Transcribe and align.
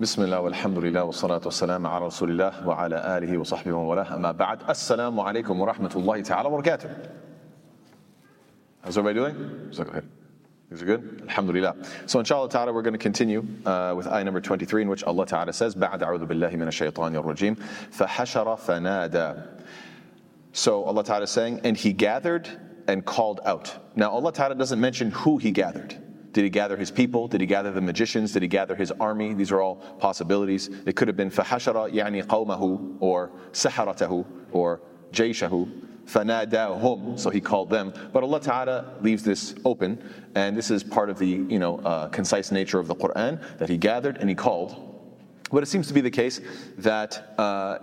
بسم 0.00 0.21
الله 0.21 0.39
والحمد 0.39 0.77
لله 0.77 1.03
والصلاة 1.03 1.41
والسلام 1.45 1.87
على 1.87 2.05
رسول 2.05 2.31
الله 2.31 2.67
وعلى 2.67 3.17
آله 3.17 3.37
وصحبه 3.37 3.73
ومن 3.73 3.85
والاه 3.85 4.15
أما 4.15 4.31
بعد 4.31 4.69
السلام 4.69 5.19
عليكم 5.19 5.61
ورحمة 5.61 5.91
الله 5.95 6.21
تعالى 6.21 6.47
وبركاته 6.49 6.89
How's 8.83 8.97
everybody 8.97 9.13
doing? 9.19 9.67
Is 9.69 9.77
that 9.77 9.91
good? 9.91 10.09
Is 10.71 10.81
it 10.81 10.85
good? 10.85 11.21
Alhamdulillah. 11.29 11.75
So 12.07 12.19
inshallah 12.19 12.49
ta'ala 12.49 12.73
we're 12.73 12.81
going 12.81 12.93
to 12.93 12.97
continue 12.99 13.45
uh, 13.65 13.93
with 13.95 14.07
ayah 14.07 14.23
number 14.23 14.41
23 14.41 14.83
in 14.83 14.87
which 14.89 15.03
Allah 15.03 15.25
ta'ala 15.27 15.53
says 15.53 15.75
بعد 15.75 16.01
أعوذ 16.01 16.25
بالله 16.25 16.49
من 16.55 16.67
الشيطان 16.67 17.15
الرجيم 17.15 17.55
فحشر 17.91 18.55
فنادى 18.55 19.43
So 20.53 20.83
Allah 20.85 21.03
ta'ala 21.03 21.23
is 21.23 21.29
saying 21.31 21.61
and 21.63 21.77
he 21.77 21.93
gathered 21.93 22.49
and 22.87 23.05
called 23.05 23.41
out. 23.45 23.77
Now 23.95 24.09
Allah 24.09 24.31
ta'ala 24.33 24.55
doesn't 24.55 24.79
mention 24.79 25.11
who 25.11 25.37
he 25.37 25.51
gathered. 25.51 25.95
Did 26.32 26.44
he 26.44 26.50
gather 26.50 26.76
his 26.76 26.90
people? 26.90 27.28
Did 27.28 27.40
he 27.40 27.46
gather 27.46 27.72
the 27.72 27.80
magicians? 27.80 28.32
Did 28.32 28.42
he 28.42 28.48
gather 28.48 28.74
his 28.74 28.92
army? 29.00 29.32
These 29.32 29.52
are 29.52 29.62
all 29.62 29.76
possibilities. 29.98 30.68
It 30.84 30.94
could 30.94 31.08
have 31.08 31.16
been 31.16 31.30
فحشر 31.30 31.94
يعني 31.94 32.26
قومه 32.26 33.00
or 33.00 33.30
سحرته 33.52 34.24
or 34.52 34.80
جيشه 35.12 35.66
فناداهم 36.06 37.18
so 37.18 37.30
he 37.30 37.40
called 37.40 37.70
them 37.70 37.92
but 38.12 38.22
Allah 38.22 38.40
Ta'ala 38.40 38.94
leaves 39.00 39.22
this 39.22 39.54
open 39.64 39.98
and 40.34 40.56
this 40.56 40.70
is 40.70 40.84
part 40.84 41.10
of 41.10 41.18
the 41.18 41.26
you 41.26 41.58
know 41.58 41.78
uh, 41.78 42.08
concise 42.08 42.52
nature 42.52 42.78
of 42.78 42.86
the 42.86 42.94
Quran 42.94 43.40
that 43.58 43.68
he 43.68 43.76
gathered 43.76 44.18
and 44.18 44.28
he 44.28 44.34
called 44.34 44.82
but 45.50 45.62
it 45.62 45.66
seems 45.66 45.88
to 45.88 45.94
be 45.94 46.00
the 46.00 46.10
case 46.10 46.40
that 46.78 47.34
uh, 47.38 47.78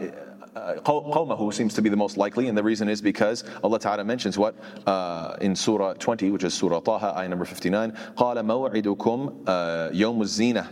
uh, 0.59 0.81
qawmahu 0.81 1.53
seems 1.53 1.75
to 1.75 1.83
be 1.83 1.89
the 1.89 1.97
most 1.97 2.17
likely, 2.17 2.49
and 2.49 2.57
the 2.57 2.63
reason 2.63 2.89
is 2.89 3.01
because 3.01 3.45
Allah 3.63 3.79
Ta'ala 3.79 4.05
mentions 4.05 4.37
what 4.39 4.55
uh, 4.87 5.37
in 5.41 5.55
Surah 5.55 5.95
20, 5.95 6.31
which 6.31 6.45
is 6.45 6.55
Surah 6.55 6.81
Taha, 6.81 7.19
ayah 7.19 7.29
number 7.29 7.45
59, 7.45 7.93
قَالَ 8.17 8.37
مَوْعِدُكُمْ 8.37 9.45
يَوْمُ 9.93 10.19
الزِّينَةِ 10.23 10.67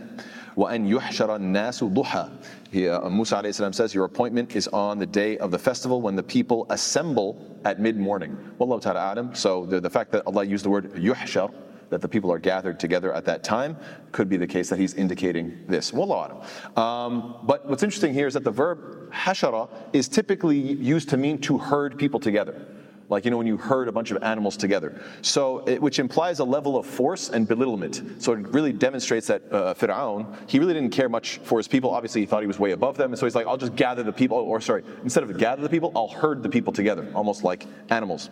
وَأَنْ 0.57 0.89
يُحْشَرَ 0.89 1.37
النَّاسُ 1.37 1.93
ضُحًى 1.93 2.31
he, 2.71 2.89
uh, 2.89 3.09
Musa 3.09 3.41
salam 3.53 3.73
says, 3.73 3.93
Your 3.93 4.05
appointment 4.05 4.55
is 4.55 4.67
on 4.69 4.99
the 4.99 5.05
day 5.05 5.37
of 5.37 5.51
the 5.51 5.59
festival 5.59 6.01
when 6.01 6.15
the 6.15 6.23
people 6.23 6.67
assemble 6.69 7.39
at 7.63 7.79
mid 7.79 7.97
morning. 7.97 8.37
Wallahu 8.59 8.81
ta'ala 8.81 9.13
alam. 9.13 9.35
So 9.35 9.65
the, 9.65 9.79
the 9.79 9.89
fact 9.89 10.11
that 10.11 10.23
Allah 10.27 10.43
used 10.43 10.65
the 10.65 10.69
word 10.69 10.91
yuhshar, 10.93 11.53
that 11.89 12.01
the 12.01 12.07
people 12.07 12.31
are 12.31 12.39
gathered 12.39 12.79
together 12.79 13.13
at 13.13 13.25
that 13.25 13.43
time, 13.43 13.77
could 14.11 14.29
be 14.29 14.37
the 14.37 14.47
case 14.47 14.69
that 14.69 14.79
He's 14.79 14.93
indicating 14.93 15.63
this. 15.67 15.91
Wallahu 15.91 16.41
alam. 16.75 16.77
Um, 16.77 17.39
but 17.43 17.67
what's 17.67 17.83
interesting 17.83 18.13
here 18.13 18.27
is 18.27 18.33
that 18.33 18.43
the 18.43 18.51
verb 18.51 19.11
hashara 19.11 19.69
is 19.93 20.07
typically 20.07 20.57
used 20.57 21.09
to 21.09 21.17
mean 21.17 21.39
to 21.39 21.57
herd 21.57 21.97
people 21.97 22.19
together 22.19 22.65
like 23.09 23.25
you 23.25 23.31
know 23.31 23.37
when 23.37 23.47
you 23.47 23.57
herd 23.57 23.87
a 23.87 23.91
bunch 23.91 24.11
of 24.11 24.21
animals 24.23 24.57
together. 24.57 25.01
So, 25.21 25.65
it, 25.67 25.81
which 25.81 25.99
implies 25.99 26.39
a 26.39 26.43
level 26.43 26.77
of 26.77 26.85
force 26.85 27.29
and 27.29 27.47
belittlement. 27.47 28.21
So 28.21 28.33
it 28.33 28.39
really 28.49 28.73
demonstrates 28.73 29.27
that 29.27 29.41
uh, 29.51 29.73
Fir'aun, 29.73 30.35
he 30.47 30.59
really 30.59 30.73
didn't 30.73 30.91
care 30.91 31.09
much 31.09 31.37
for 31.39 31.57
his 31.57 31.67
people. 31.67 31.91
Obviously, 31.91 32.21
he 32.21 32.27
thought 32.27 32.41
he 32.41 32.47
was 32.47 32.59
way 32.59 32.71
above 32.71 32.97
them, 32.97 33.11
and 33.11 33.19
so 33.19 33.25
he's 33.25 33.35
like, 33.35 33.47
I'll 33.47 33.57
just 33.57 33.75
gather 33.75 34.03
the 34.03 34.11
people, 34.11 34.37
or 34.37 34.59
sorry, 34.61 34.83
instead 35.03 35.23
of 35.23 35.37
gather 35.37 35.61
the 35.61 35.69
people, 35.69 35.91
I'll 35.95 36.07
herd 36.07 36.43
the 36.43 36.49
people 36.49 36.73
together, 36.73 37.09
almost 37.13 37.43
like 37.43 37.65
animals. 37.89 38.29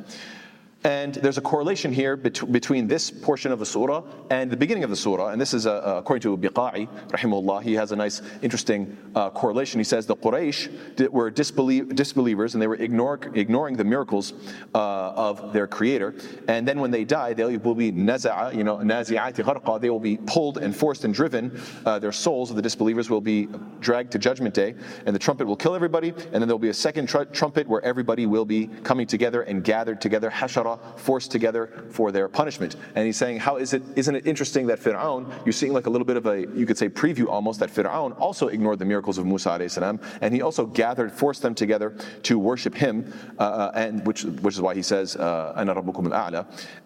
And 0.85 1.15
there's 1.15 1.39
a 1.39 1.41
correlation 1.41 1.91
here 1.91 2.15
bet- 2.15 2.51
between 2.51 2.87
this 2.87 3.09
portion 3.09 3.51
of 3.51 3.57
the 3.57 3.65
surah 3.65 4.03
and 4.29 4.51
the 4.51 4.55
beginning 4.55 4.83
of 4.83 4.91
the 4.91 4.95
surah. 4.95 5.29
And 5.29 5.41
this 5.41 5.55
is 5.55 5.65
uh, 5.65 5.73
uh 5.73 5.95
according 5.97 6.21
to 6.21 6.37
Biqa'i, 6.37 6.87
rahimahullah, 7.07 7.63
he 7.63 7.73
has 7.73 7.91
a 7.91 7.95
nice, 7.95 8.21
interesting 8.43 8.95
uh, 9.15 9.31
correlation. 9.31 9.79
He 9.79 9.83
says 9.83 10.05
the 10.05 10.15
Quraysh 10.15 11.09
were 11.09 11.31
disbelie- 11.31 11.95
disbelievers 11.95 12.53
and 12.53 12.61
they 12.61 12.67
were 12.67 12.75
ignore- 12.75 13.19
ignoring 13.33 13.77
the 13.77 13.83
miracles 13.83 14.33
uh, 14.75 14.77
of 15.29 15.53
their 15.53 15.65
creator. 15.65 16.13
And 16.47 16.67
then 16.67 16.79
when 16.79 16.91
they 16.91 17.03
die, 17.03 17.33
they 17.33 17.57
will 17.57 17.73
be 17.73 17.91
naza'a, 17.91 18.53
you 18.53 18.63
know, 18.63 18.77
nazi'ati 18.77 19.43
gharqa, 19.43 19.81
they 19.81 19.89
will 19.89 19.99
be 19.99 20.17
pulled 20.17 20.59
and 20.59 20.75
forced 20.75 21.03
and 21.03 21.15
driven. 21.15 21.59
Uh, 21.83 21.97
their 21.97 22.11
souls 22.11 22.51
of 22.51 22.57
the 22.57 22.61
disbelievers 22.61 23.09
will 23.09 23.21
be 23.21 23.47
dragged 23.79 24.11
to 24.11 24.19
judgment 24.19 24.53
day. 24.53 24.75
And 25.07 25.15
the 25.15 25.19
trumpet 25.19 25.47
will 25.47 25.55
kill 25.55 25.73
everybody. 25.73 26.09
And 26.09 26.35
then 26.35 26.47
there'll 26.47 26.59
be 26.59 26.69
a 26.69 26.73
second 26.75 27.07
tr- 27.07 27.23
trumpet 27.23 27.67
where 27.67 27.83
everybody 27.83 28.27
will 28.27 28.45
be 28.45 28.67
coming 28.83 29.07
together 29.07 29.41
and 29.41 29.63
gathered 29.63 29.99
together. 29.99 30.29
Forced 30.97 31.31
together 31.31 31.85
for 31.89 32.11
their 32.11 32.27
punishment. 32.27 32.75
And 32.95 33.05
he's 33.05 33.17
saying, 33.17 33.39
how 33.39 33.57
is 33.57 33.73
it, 33.73 33.83
isn't 33.95 34.15
it 34.15 34.25
interesting 34.25 34.67
that 34.67 34.79
Fir'aun, 34.79 35.31
you're 35.45 35.53
seeing 35.53 35.73
like 35.73 35.87
a 35.87 35.89
little 35.89 36.05
bit 36.05 36.17
of 36.17 36.25
a, 36.25 36.41
you 36.41 36.65
could 36.65 36.77
say 36.77 36.89
preview 36.89 37.27
almost, 37.27 37.59
that 37.59 37.69
Fir'aun 37.69 38.19
also 38.19 38.47
ignored 38.47 38.79
the 38.79 38.85
miracles 38.85 39.17
of 39.17 39.25
Musa 39.25 39.69
salam, 39.69 39.99
and 40.21 40.33
he 40.33 40.41
also 40.41 40.65
gathered, 40.65 41.11
forced 41.11 41.41
them 41.41 41.55
together 41.55 41.95
to 42.23 42.39
worship 42.39 42.75
him, 42.75 43.13
uh, 43.39 43.43
uh 43.43 43.71
and 43.75 44.05
which, 44.05 44.23
which 44.23 44.55
is 44.55 44.61
why 44.61 44.73
he 44.73 44.81
says, 44.81 45.15
uh, 45.15 45.53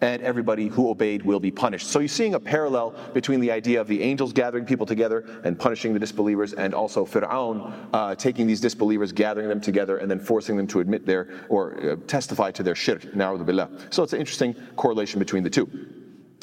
and 0.00 0.22
everybody 0.22 0.68
who 0.68 0.90
obeyed 0.90 1.22
will 1.22 1.40
be 1.40 1.50
punished. 1.50 1.88
So 1.88 1.98
you're 1.98 2.08
seeing 2.08 2.34
a 2.34 2.40
parallel 2.40 2.94
between 3.12 3.40
the 3.40 3.50
idea 3.50 3.80
of 3.80 3.88
the 3.88 4.02
angels 4.02 4.32
gathering 4.32 4.64
people 4.64 4.86
together 4.86 5.24
and 5.44 5.58
punishing 5.58 5.92
the 5.92 5.98
disbelievers, 5.98 6.52
and 6.54 6.74
also 6.74 7.04
Fir'aun 7.04 7.72
uh, 7.92 8.14
taking 8.14 8.46
these 8.46 8.60
disbelievers, 8.60 9.12
gathering 9.12 9.48
them 9.48 9.60
together, 9.60 9.98
and 9.98 10.10
then 10.10 10.20
forcing 10.20 10.56
them 10.56 10.66
to 10.68 10.80
admit 10.80 11.06
their, 11.06 11.28
or 11.48 11.74
uh, 11.80 11.96
testify 12.06 12.50
to 12.50 12.62
their 12.62 12.74
shirk, 12.74 13.02
na'udhu 13.02 13.44
billah. 13.44 13.68
So 13.90 14.02
it's 14.02 14.12
an 14.12 14.20
interesting 14.20 14.54
correlation 14.76 15.18
between 15.18 15.42
the 15.42 15.50
two. 15.50 15.68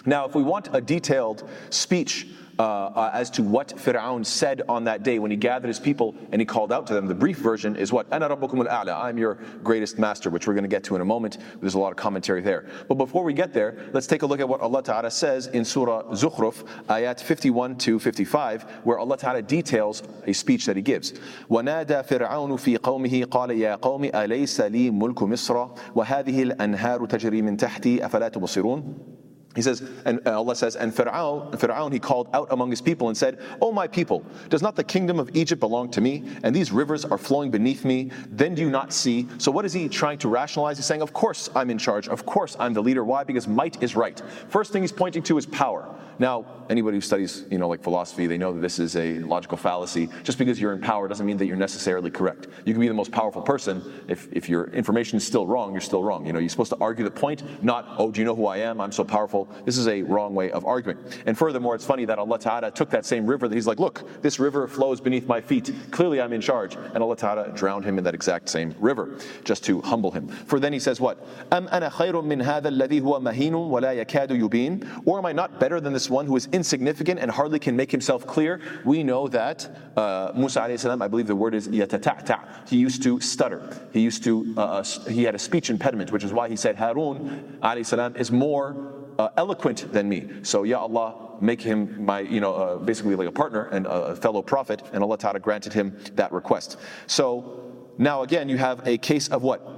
Now, 0.05 0.25
if 0.25 0.35
we 0.35 0.43
want 0.43 0.69
a 0.73 0.81
detailed 0.81 1.47
speech 1.69 2.27
uh, 2.58 2.62
uh, 2.62 3.10
as 3.12 3.30
to 3.30 3.42
what 3.42 3.68
Fir'aun 3.68 4.24
said 4.24 4.62
on 4.68 4.84
that 4.84 5.02
day 5.02 5.18
when 5.18 5.30
he 5.30 5.36
gathered 5.36 5.68
his 5.68 5.80
people 5.80 6.14
and 6.30 6.40
he 6.40 6.44
called 6.44 6.72
out 6.72 6.86
to 6.88 6.94
them. 6.94 7.06
The 7.06 7.14
brief 7.14 7.38
version 7.38 7.76
is 7.76 7.92
what? 7.92 8.12
Ana 8.12 8.28
rabbukum 8.28 8.66
al-a'la. 8.66 9.02
I'm 9.02 9.18
your 9.18 9.38
greatest 9.64 9.98
master, 9.98 10.30
which 10.30 10.46
we're 10.46 10.52
going 10.52 10.64
to 10.64 10.68
get 10.68 10.84
to 10.84 10.94
in 10.94 11.00
a 11.00 11.04
moment. 11.04 11.38
There's 11.60 11.74
a 11.74 11.78
lot 11.78 11.90
of 11.90 11.96
commentary 11.96 12.40
there. 12.40 12.66
But 12.88 12.96
before 12.96 13.24
we 13.24 13.32
get 13.32 13.52
there, 13.52 13.90
let's 13.92 14.06
take 14.06 14.22
a 14.22 14.26
look 14.26 14.40
at 14.40 14.48
what 14.48 14.60
Allah 14.60 14.82
Ta'ala 14.82 15.10
says 15.10 15.46
in 15.48 15.64
Surah 15.64 16.12
Zukhruf, 16.12 16.64
ayat 16.88 17.20
51 17.20 17.78
to 17.78 17.98
55, 17.98 18.62
where 18.84 18.98
Allah 18.98 19.16
Ta'ala 19.16 19.42
details 19.42 20.02
a 20.26 20.32
speech 20.32 20.66
that 20.66 20.76
he 20.76 20.82
gives. 20.82 21.12
وَنَادَى 21.50 22.06
فِرْعَوْنُ 22.06 22.52
فِي 22.60 22.78
قَوْمِهِ 22.78 23.24
قَالَ 23.26 23.48
يَا 23.58 23.80
قَوْمِ 23.80 24.10
أَلَيْسَ 24.12 24.60
لِي 24.70 24.90
مُلْكُ 24.90 25.22
مِصْرَ 25.22 25.70
وَهَذِهِ 25.94 26.42
الْأَنْهَارُ 26.42 27.06
تَجْرِي 27.06 27.42
مِنْ 27.42 27.56
تَحْتِي 27.56 28.04
أَفَلَا 28.04 28.28
تُبْصِرُونَ 28.28 29.22
he 29.57 29.63
says, 29.63 29.81
and 30.05 30.21
uh, 30.27 30.37
Allah 30.37 30.55
says, 30.55 30.75
and 30.75 30.93
Pharaoh, 30.93 31.49
Pharaoh, 31.57 31.89
he 31.89 31.97
called 31.97 32.29
out 32.31 32.47
among 32.51 32.69
his 32.69 32.79
people 32.79 33.07
and 33.07 33.17
said, 33.17 33.39
O 33.59 33.71
my 33.71 33.87
people, 33.87 34.23
does 34.49 34.61
not 34.61 34.75
the 34.75 34.83
kingdom 34.83 35.19
of 35.19 35.35
Egypt 35.35 35.59
belong 35.59 35.89
to 35.89 35.99
me? 35.99 36.29
And 36.43 36.55
these 36.55 36.71
rivers 36.71 37.05
are 37.05 37.17
flowing 37.17 37.49
beneath 37.49 37.83
me. 37.83 38.11
Then 38.29 38.53
do 38.53 38.61
you 38.61 38.69
not 38.69 38.93
see? 38.93 39.27
So 39.39 39.49
what 39.49 39.65
is 39.65 39.73
he 39.73 39.89
trying 39.89 40.19
to 40.19 40.27
rationalize? 40.27 40.77
He's 40.77 40.85
saying, 40.85 41.01
Of 41.01 41.11
course 41.11 41.49
I'm 41.55 41.71
in 41.71 41.79
charge. 41.79 42.07
Of 42.07 42.23
course 42.23 42.55
I'm 42.59 42.71
the 42.75 42.83
leader. 42.83 43.03
Why? 43.03 43.23
Because 43.23 43.47
might 43.47 43.81
is 43.81 43.95
right. 43.95 44.21
First 44.47 44.71
thing 44.71 44.83
he's 44.83 44.91
pointing 44.91 45.23
to 45.23 45.39
is 45.39 45.47
power. 45.47 45.89
Now, 46.19 46.45
anybody 46.69 46.97
who 46.97 47.01
studies, 47.01 47.45
you 47.49 47.57
know, 47.57 47.67
like 47.67 47.81
philosophy, 47.83 48.27
they 48.27 48.37
know 48.37 48.53
that 48.53 48.61
this 48.61 48.79
is 48.79 48.95
a 48.95 49.19
logical 49.19 49.57
fallacy. 49.57 50.09
Just 50.23 50.37
because 50.37 50.59
you're 50.59 50.73
in 50.73 50.81
power 50.81 51.07
doesn't 51.07 51.25
mean 51.25 51.37
that 51.37 51.45
you're 51.45 51.55
necessarily 51.55 52.09
correct. 52.11 52.47
You 52.65 52.73
can 52.73 52.81
be 52.81 52.87
the 52.87 52.93
most 52.93 53.11
powerful 53.11 53.41
person. 53.41 53.83
If, 54.07 54.27
if 54.31 54.49
your 54.49 54.65
information 54.71 55.17
is 55.17 55.25
still 55.25 55.45
wrong, 55.45 55.71
you're 55.71 55.81
still 55.81 56.03
wrong. 56.03 56.25
You 56.25 56.33
know, 56.33 56.39
you're 56.39 56.49
supposed 56.49 56.71
to 56.71 56.77
argue 56.79 57.03
the 57.03 57.11
point, 57.11 57.63
not, 57.63 57.87
oh, 57.97 58.11
do 58.11 58.19
you 58.19 58.25
know 58.25 58.35
who 58.35 58.47
I 58.47 58.57
am? 58.57 58.81
I'm 58.81 58.91
so 58.91 59.03
powerful. 59.03 59.47
This 59.65 59.77
is 59.77 59.87
a 59.87 60.01
wrong 60.01 60.33
way 60.33 60.51
of 60.51 60.65
arguing. 60.65 60.97
And 61.25 61.37
furthermore, 61.37 61.75
it's 61.75 61.85
funny 61.85 62.05
that 62.05 62.19
Allah 62.19 62.39
Ta'ala 62.39 62.71
took 62.71 62.89
that 62.89 63.05
same 63.05 63.27
river 63.27 63.47
that 63.47 63.55
He's 63.55 63.67
like, 63.67 63.79
look, 63.79 64.21
this 64.21 64.39
river 64.39 64.67
flows 64.67 64.99
beneath 64.99 65.27
my 65.27 65.41
feet. 65.41 65.73
Clearly 65.91 66.21
I'm 66.21 66.33
in 66.33 66.41
charge. 66.41 66.75
And 66.75 67.03
Allah 67.03 67.15
Ta'ala 67.15 67.49
drowned 67.53 67.85
him 67.85 67.97
in 67.97 68.03
that 68.03 68.13
exact 68.13 68.49
same 68.49 68.75
river, 68.79 69.17
just 69.43 69.63
to 69.65 69.81
humble 69.81 70.11
him. 70.11 70.27
For 70.27 70.59
then 70.59 70.73
he 70.73 70.79
says 70.79 70.99
what? 70.99 71.25
Am 71.51 71.67
ana 71.71 71.89
khayrun 71.89 72.25
min 72.25 72.39
hadha 72.39 72.65
alladhi 72.65 73.01
huwa 73.01 73.21
mahinun 73.21 73.69
wa 73.69 73.79
la 73.79 73.89
yakadu 73.89 74.31
yubin? 74.31 75.01
Or 75.05 75.17
am 75.19 75.25
I 75.25 75.31
not 75.31 75.59
better 75.59 75.79
than 75.79 75.93
this 75.93 76.06
one 76.09 76.25
who 76.25 76.35
is 76.35 76.47
insignificant 76.51 77.19
and 77.19 77.29
hardly 77.31 77.59
can 77.59 77.75
make 77.75 77.91
himself 77.91 78.25
clear? 78.25 78.61
We 78.85 79.03
know 79.03 79.27
that 79.29 79.69
uh, 79.95 80.31
Musa 80.35 80.77
salam, 80.77 81.01
I 81.01 81.07
believe 81.07 81.27
the 81.27 81.35
word 81.35 81.53
is 81.53 81.67
yatata'ta. 81.67 82.67
He 82.69 82.77
used 82.77 83.03
to 83.03 83.19
stutter. 83.19 83.61
He 83.93 84.01
used 84.01 84.23
to, 84.23 84.53
uh, 84.57 84.61
uh 84.61 84.83
he 85.09 85.23
had 85.23 85.35
a 85.35 85.39
speech 85.39 85.69
impediment, 85.69 86.11
which 86.11 86.23
is 86.23 86.33
why 86.33 86.49
he 86.49 86.55
said 86.55 86.75
Harun 86.75 87.59
salam 87.83 88.15
is 88.15 88.31
more 88.31 88.93
uh, 89.19 89.29
eloquent 89.37 89.91
than 89.91 90.07
me. 90.07 90.29
So, 90.43 90.63
Ya 90.63 90.79
Allah, 90.79 91.37
make 91.41 91.61
him 91.61 92.05
my, 92.05 92.21
you 92.21 92.39
know, 92.39 92.53
uh, 92.53 92.77
basically 92.77 93.15
like 93.15 93.27
a 93.27 93.31
partner 93.31 93.65
and 93.71 93.85
a 93.87 94.15
fellow 94.15 94.41
prophet. 94.41 94.81
And 94.93 95.03
Allah 95.03 95.17
Ta'ala 95.17 95.39
granted 95.39 95.73
him 95.73 95.97
that 96.15 96.31
request. 96.31 96.77
So, 97.07 97.73
now 97.97 98.21
again, 98.23 98.49
you 98.49 98.57
have 98.57 98.87
a 98.87 98.97
case 98.97 99.27
of 99.27 99.43
what? 99.43 99.77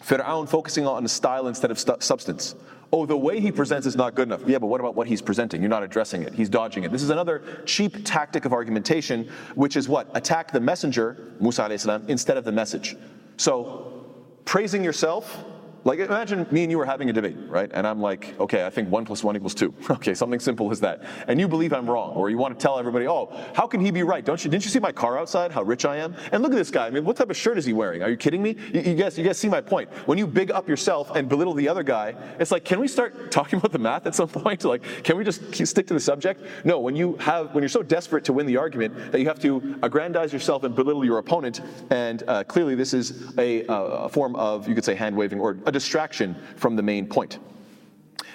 Fir'aun 0.00 0.48
focusing 0.48 0.86
on 0.86 1.06
style 1.08 1.46
instead 1.48 1.70
of 1.70 1.78
stu- 1.78 1.96
substance. 2.00 2.54
Oh, 2.92 3.06
the 3.06 3.16
way 3.16 3.38
he 3.38 3.52
presents 3.52 3.86
is 3.86 3.94
not 3.94 4.16
good 4.16 4.26
enough. 4.26 4.42
Yeah, 4.46 4.58
but 4.58 4.66
what 4.66 4.80
about 4.80 4.96
what 4.96 5.06
he's 5.06 5.22
presenting? 5.22 5.62
You're 5.62 5.70
not 5.70 5.84
addressing 5.84 6.22
it. 6.22 6.34
He's 6.34 6.48
dodging 6.48 6.82
it. 6.82 6.90
This 6.90 7.02
is 7.02 7.10
another 7.10 7.62
cheap 7.64 8.04
tactic 8.04 8.44
of 8.44 8.52
argumentation, 8.52 9.30
which 9.54 9.76
is 9.76 9.88
what? 9.88 10.10
Attack 10.14 10.50
the 10.50 10.60
messenger, 10.60 11.34
Musa 11.38 11.70
instead 12.08 12.36
of 12.36 12.44
the 12.44 12.52
message. 12.52 12.96
So, 13.36 14.06
praising 14.44 14.82
yourself 14.82 15.44
Like 15.84 15.98
imagine 15.98 16.46
me 16.50 16.62
and 16.62 16.70
you 16.70 16.78
are 16.80 16.84
having 16.84 17.08
a 17.08 17.12
debate, 17.12 17.36
right? 17.48 17.70
And 17.72 17.86
I'm 17.86 18.00
like, 18.00 18.38
okay, 18.38 18.66
I 18.66 18.70
think 18.70 18.90
one 18.90 19.04
plus 19.04 19.24
one 19.24 19.36
equals 19.36 19.54
two. 19.54 19.74
Okay, 20.00 20.14
something 20.14 20.40
simple 20.40 20.70
as 20.70 20.80
that. 20.80 21.02
And 21.26 21.38
you 21.38 21.46
believe 21.46 21.74
I'm 21.74 21.88
wrong, 21.88 22.14
or 22.14 22.30
you 22.30 22.38
want 22.38 22.58
to 22.58 22.62
tell 22.62 22.78
everybody, 22.78 23.06
oh, 23.06 23.28
how 23.54 23.66
can 23.66 23.80
he 23.80 23.90
be 23.90 24.02
right? 24.02 24.24
Don't 24.24 24.42
you? 24.42 24.50
Didn't 24.50 24.64
you 24.64 24.70
see 24.70 24.78
my 24.78 24.92
car 24.92 25.18
outside? 25.18 25.52
How 25.52 25.62
rich 25.62 25.84
I 25.84 25.96
am? 25.96 26.14
And 26.32 26.42
look 26.42 26.52
at 26.52 26.56
this 26.56 26.70
guy. 26.70 26.86
I 26.86 26.90
mean, 26.90 27.04
what 27.04 27.16
type 27.16 27.28
of 27.28 27.36
shirt 27.36 27.58
is 27.58 27.66
he 27.66 27.74
wearing? 27.74 28.02
Are 28.02 28.08
you 28.08 28.16
kidding 28.16 28.42
me? 28.42 28.56
You, 28.72 28.80
you 28.80 28.94
guys, 28.94 29.18
you 29.18 29.24
guys 29.24 29.36
see 29.36 29.48
my 29.48 29.60
point. 29.60 29.90
When 30.06 30.16
you 30.16 30.26
big 30.26 30.50
up 30.50 30.68
yourself 30.68 31.14
and 31.14 31.28
belittle 31.28 31.52
the 31.52 31.68
other 31.68 31.82
guy, 31.82 32.14
it's 32.38 32.50
like, 32.50 32.64
can 32.64 32.80
we 32.80 32.88
start 32.88 33.30
talking 33.30 33.58
about 33.58 33.72
the 33.72 33.78
math 33.78 34.06
at 34.06 34.14
some 34.14 34.28
point? 34.40 34.64
Like, 34.64 34.82
can 35.04 35.18
we 35.18 35.24
just 35.24 35.54
stick 35.66 35.86
to 35.88 35.94
the 35.94 36.00
subject? 36.00 36.42
No. 36.64 36.78
When 36.78 36.96
you 36.96 37.16
have, 37.16 37.54
when 37.54 37.62
you're 37.62 37.68
so 37.68 37.82
desperate 37.82 38.24
to 38.24 38.32
win 38.32 38.46
the 38.46 38.56
argument 38.56 39.12
that 39.12 39.20
you 39.20 39.26
have 39.26 39.40
to 39.40 39.78
aggrandize 39.82 40.32
yourself 40.32 40.64
and 40.64 40.74
belittle 40.74 41.04
your 41.04 41.18
opponent, 41.18 41.60
and 41.90 42.22
uh, 42.26 42.44
clearly 42.44 42.74
this 42.74 42.94
is 42.94 43.36
a, 43.38 43.64
a 43.68 44.08
form 44.08 44.34
of, 44.36 44.66
you 44.66 44.74
could 44.74 44.84
say, 44.84 44.94
hand 44.94 45.16
waving 45.16 45.40
or 45.40 45.58
a 45.66 45.72
distraction 45.79 46.35
from 46.55 46.75
the 46.75 46.83
main 46.83 47.07
point. 47.07 47.39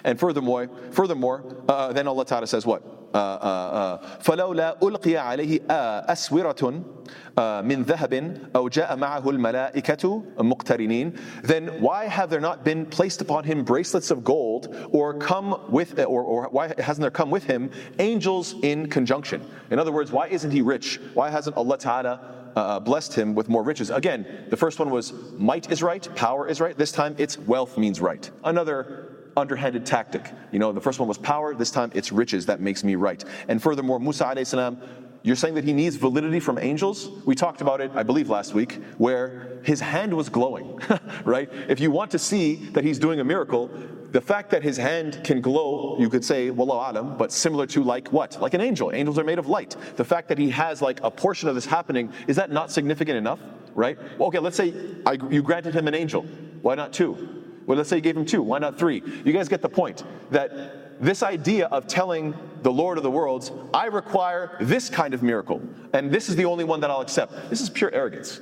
And 0.04 0.18
furthermore, 0.18 0.70
furthermore, 0.92 1.44
uh, 1.68 1.92
then 1.92 2.08
Allah 2.08 2.24
Ta'ala 2.24 2.46
says 2.46 2.64
what? 2.64 2.82
فلولا 3.12 4.76
ألقي 4.82 5.16
عليه 5.16 5.60
أسورة 6.08 6.82
من 7.62 7.82
ذهب 7.82 8.36
أو 8.56 8.68
جاء 8.68 8.96
معه 8.96 9.30
الملائكة 9.30 10.22
مقترنين 10.38 11.12
then 11.42 11.68
why 11.80 12.06
have 12.06 12.30
there 12.30 12.40
not 12.40 12.64
been 12.64 12.86
placed 12.86 13.20
upon 13.20 13.44
him 13.44 13.64
bracelets 13.64 14.10
of 14.10 14.22
gold 14.22 14.74
or 14.92 15.14
come 15.14 15.60
with 15.70 15.98
or, 15.98 16.22
or 16.22 16.48
why 16.50 16.72
hasn't 16.78 17.02
there 17.02 17.10
come 17.10 17.30
with 17.30 17.44
him 17.44 17.70
angels 17.98 18.54
in 18.62 18.88
conjunction 18.88 19.44
in 19.70 19.78
other 19.78 19.92
words 19.92 20.12
why 20.12 20.28
isn't 20.28 20.50
he 20.50 20.62
rich 20.62 21.00
why 21.14 21.30
hasn't 21.30 21.56
Allah 21.56 21.78
Ta'ala 21.78 22.43
uh, 22.55 22.79
blessed 22.79 23.13
him 23.13 23.35
with 23.35 23.49
more 23.49 23.63
riches. 23.63 23.89
Again, 23.89 24.45
the 24.49 24.57
first 24.57 24.79
one 24.79 24.89
was 24.89 25.13
might 25.37 25.71
is 25.71 25.83
right, 25.83 26.07
power 26.15 26.47
is 26.47 26.61
right. 26.61 26.77
This 26.77 26.91
time 26.91 27.15
it's 27.17 27.37
wealth 27.37 27.77
means 27.77 28.01
right. 28.01 28.29
Another 28.43 29.11
underhanded 29.37 29.85
tactic. 29.85 30.31
You 30.51 30.59
know, 30.59 30.71
the 30.71 30.81
first 30.81 30.99
one 30.99 31.07
was 31.07 31.17
power, 31.17 31.53
this 31.53 31.71
time 31.71 31.91
it's 31.93 32.11
riches 32.11 32.45
that 32.45 32.61
makes 32.61 32.83
me 32.83 32.95
right. 32.95 33.23
And 33.47 33.61
furthermore, 33.61 33.99
Musa 33.99 34.23
alayhi 34.23 34.47
salam, 34.47 34.81
you're 35.23 35.35
saying 35.35 35.55
that 35.55 35.63
he 35.63 35.73
needs 35.73 35.95
validity 35.95 36.39
from 36.39 36.59
angels? 36.59 37.09
We 37.25 37.33
talked 37.33 37.59
about 37.61 37.81
it, 37.81 37.91
I 37.95 38.03
believe, 38.03 38.29
last 38.29 38.53
week, 38.53 38.79
where 38.99 39.59
his 39.63 39.79
hand 39.79 40.13
was 40.13 40.29
glowing, 40.29 40.79
right? 41.25 41.49
If 41.67 41.79
you 41.79 41.89
want 41.89 42.11
to 42.11 42.19
see 42.19 42.55
that 42.73 42.83
he's 42.83 42.99
doing 42.99 43.19
a 43.19 43.23
miracle, 43.23 43.71
the 44.15 44.21
fact 44.21 44.49
that 44.51 44.63
his 44.63 44.77
hand 44.77 45.19
can 45.25 45.41
glow, 45.41 45.97
you 45.99 46.09
could 46.09 46.23
say, 46.23 46.49
wallahu 46.49 46.89
alam, 46.89 47.17
but 47.17 47.33
similar 47.33 47.67
to 47.67 47.83
like 47.83 48.07
what? 48.13 48.39
Like 48.39 48.53
an 48.53 48.61
angel. 48.61 48.93
Angels 48.93 49.19
are 49.19 49.25
made 49.25 49.39
of 49.39 49.47
light. 49.47 49.75
The 49.97 50.05
fact 50.05 50.29
that 50.29 50.37
he 50.37 50.49
has 50.51 50.81
like 50.81 51.01
a 51.03 51.11
portion 51.11 51.49
of 51.49 51.55
this 51.55 51.65
happening, 51.65 52.13
is 52.25 52.37
that 52.37 52.49
not 52.49 52.71
significant 52.71 53.17
enough, 53.17 53.41
right? 53.73 53.97
Well, 54.17 54.29
okay, 54.29 54.39
let's 54.39 54.55
say 54.55 54.73
I, 55.05 55.17
you 55.29 55.43
granted 55.43 55.73
him 55.73 55.89
an 55.89 55.95
angel. 55.95 56.21
Why 56.61 56.75
not 56.75 56.93
two? 56.93 57.43
Well, 57.65 57.77
let's 57.77 57.89
say 57.89 57.97
you 57.97 58.01
gave 58.01 58.15
him 58.15 58.25
two. 58.25 58.41
Why 58.41 58.57
not 58.57 58.79
three? 58.79 59.03
You 59.25 59.33
guys 59.33 59.49
get 59.49 59.61
the 59.61 59.67
point 59.67 60.05
that 60.31 61.03
this 61.03 61.21
idea 61.21 61.65
of 61.65 61.85
telling 61.85 62.33
the 62.61 62.71
Lord 62.71 62.97
of 62.97 63.03
the 63.03 63.11
worlds, 63.11 63.51
I 63.73 63.87
require 63.87 64.55
this 64.61 64.89
kind 64.89 65.13
of 65.13 65.23
miracle, 65.23 65.61
and 65.91 66.09
this 66.09 66.29
is 66.29 66.37
the 66.37 66.45
only 66.45 66.63
one 66.63 66.79
that 66.79 66.89
I'll 66.89 67.01
accept, 67.01 67.49
this 67.49 67.59
is 67.59 67.69
pure 67.69 67.91
arrogance 67.93 68.39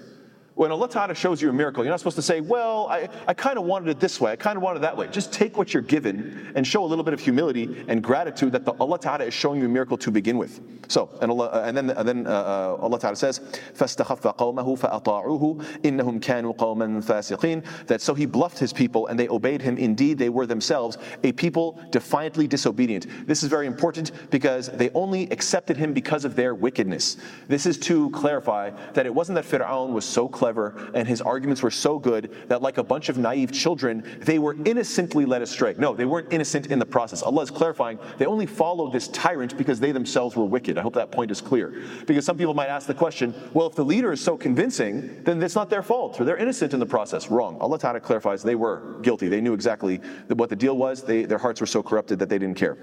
When 0.59 0.73
Allah 0.73 0.89
Ta'ala 0.89 1.15
shows 1.15 1.41
you 1.41 1.51
a 1.51 1.53
miracle, 1.53 1.85
you're 1.85 1.93
not 1.93 2.01
supposed 2.01 2.17
to 2.17 2.23
say, 2.23 2.41
Well, 2.41 2.89
I, 2.89 3.09
I 3.29 3.33
kind 3.33 3.59
of 3.59 3.65
wanted 3.65 3.91
it 3.91 4.01
this 4.01 4.21
way, 4.21 4.33
I 4.33 4.35
kind 4.35 4.57
of 4.57 4.63
wanted 4.65 4.79
it 4.79 4.83
that 4.83 4.97
way. 4.97 5.07
Just 5.07 5.33
take 5.33 5.57
what 5.57 5.73
you're 5.73 5.85
given 5.85 6.51
and 6.57 6.67
show 6.67 6.85
a 6.85 6.89
little 6.89 7.05
bit 7.05 7.15
of 7.15 7.21
humility 7.21 7.85
and 7.87 8.03
gratitude 8.03 8.51
that 8.51 8.65
the, 8.65 8.73
Allah 8.73 8.99
Ta'ala 8.99 9.27
is 9.27 9.33
showing 9.33 9.61
you 9.61 9.67
a 9.67 9.69
miracle 9.69 9.97
to 9.99 10.11
begin 10.11 10.37
with. 10.37 10.61
So, 10.89 11.17
and, 11.23 11.31
Allah, 11.31 11.47
uh, 11.47 11.63
and 11.65 11.77
then, 11.77 11.91
and 11.91 12.09
then 12.09 12.27
uh, 12.27 12.31
uh 12.31 12.83
Allah 12.83 12.99
Ta'ala 12.99 13.15
says, 13.15 13.39
فَاسْتَخَفَّ 13.39 14.37
قَوْمَهُ 14.37 14.81
فَأَطَاعُوهُ 14.81 15.83
إِنَّهُمْ 15.83 16.21
كَانُوا 16.21 16.57
قَوْمًا 16.57 17.05
فَاسِقِينَ 17.05 17.87
That 17.87 18.01
so 18.01 18.15
he 18.15 18.27
bluffed 18.27 18.59
his 18.59 18.73
people 18.73 19.07
and 19.07 19.17
they 19.17 19.29
obeyed 19.29 19.63
him. 19.63 19.79
Indeed, 19.79 20.19
they 20.19 20.29
were 20.29 20.47
themselves 20.47 20.99
a 21.23 21.31
people 21.31 21.81
defiantly 21.91 22.49
disobedient. 22.49 23.07
This 23.29 23.45
is 23.45 23.49
very 23.49 23.69
important 23.69 24.11
because 24.31 24.71
they 24.71 24.91
only 24.91 25.31
accepted 25.31 25.77
him 25.77 25.93
because 25.93 26.25
of 26.25 26.35
their 26.35 26.57
wickedness. 26.57 27.19
This 27.47 27.65
is 27.65 27.79
to 27.81 28.11
clarify 28.11 28.71
that 28.95 29.07
it 29.07 29.15
wasn't 29.15 29.37
that 29.37 29.45
Fir'aun 29.45 29.93
was 29.93 30.05
so 30.05 30.27
clever 30.27 30.42
clever 30.44 30.92
and 30.94 31.08
his 31.08 31.22
arguments 31.22 31.64
were 31.64 31.72
so 31.72 31.98
good 31.98 32.36
that, 32.50 32.62
like 32.62 32.78
a 32.78 32.84
bunch 32.84 33.08
of 33.08 33.18
naive 33.18 33.50
children, 33.50 34.04
they 34.20 34.40
were 34.40 34.58
innocently 34.66 35.26
led 35.26 35.42
astray. 35.42 35.74
No, 35.78 35.96
they 35.96 36.04
weren't 36.04 36.34
innocent 36.34 36.68
in 36.68 36.80
the 36.80 36.86
process. 36.86 37.24
Allah 37.24 37.44
is 37.44 37.50
clarifying 37.50 37.98
they 38.18 38.26
only 38.26 38.46
followed 38.46 38.92
this 38.92 39.08
tyrant 39.08 39.58
because 39.58 39.80
they 39.80 39.94
themselves 39.94 40.36
were 40.36 40.44
wicked. 40.44 40.78
I 40.78 40.82
hope 40.82 40.96
that 40.96 41.14
point 41.14 41.32
is 41.32 41.40
clear. 41.40 41.82
Because 42.06 42.26
some 42.26 42.38
people 42.38 42.54
might 42.54 42.68
ask 42.68 42.88
the 42.88 42.94
question 42.94 43.34
well, 43.54 43.68
if 43.68 43.76
the 43.76 43.86
leader 43.86 44.12
is 44.12 44.20
so 44.20 44.36
convincing, 44.36 45.24
then 45.24 45.42
it's 45.42 45.56
not 45.56 45.70
their 45.70 45.82
fault, 45.82 46.20
or 46.20 46.26
they're 46.26 46.36
innocent 46.36 46.74
in 46.74 46.82
the 46.82 46.86
process. 46.86 47.32
Wrong. 47.32 47.58
Allah 47.62 47.80
Ta'ala 47.80 48.02
clarifies 48.02 48.44
they 48.44 48.56
were 48.56 49.00
guilty. 49.02 49.30
They 49.30 49.40
knew 49.40 49.54
exactly 49.54 50.02
what 50.28 50.50
the 50.50 50.58
deal 50.58 50.76
was. 50.76 51.04
They, 51.04 51.24
their 51.24 51.38
hearts 51.38 51.62
were 51.62 51.68
so 51.68 51.82
corrupted 51.82 52.20
that 52.20 52.28
they 52.28 52.38
didn't 52.38 52.58
care. 52.58 52.78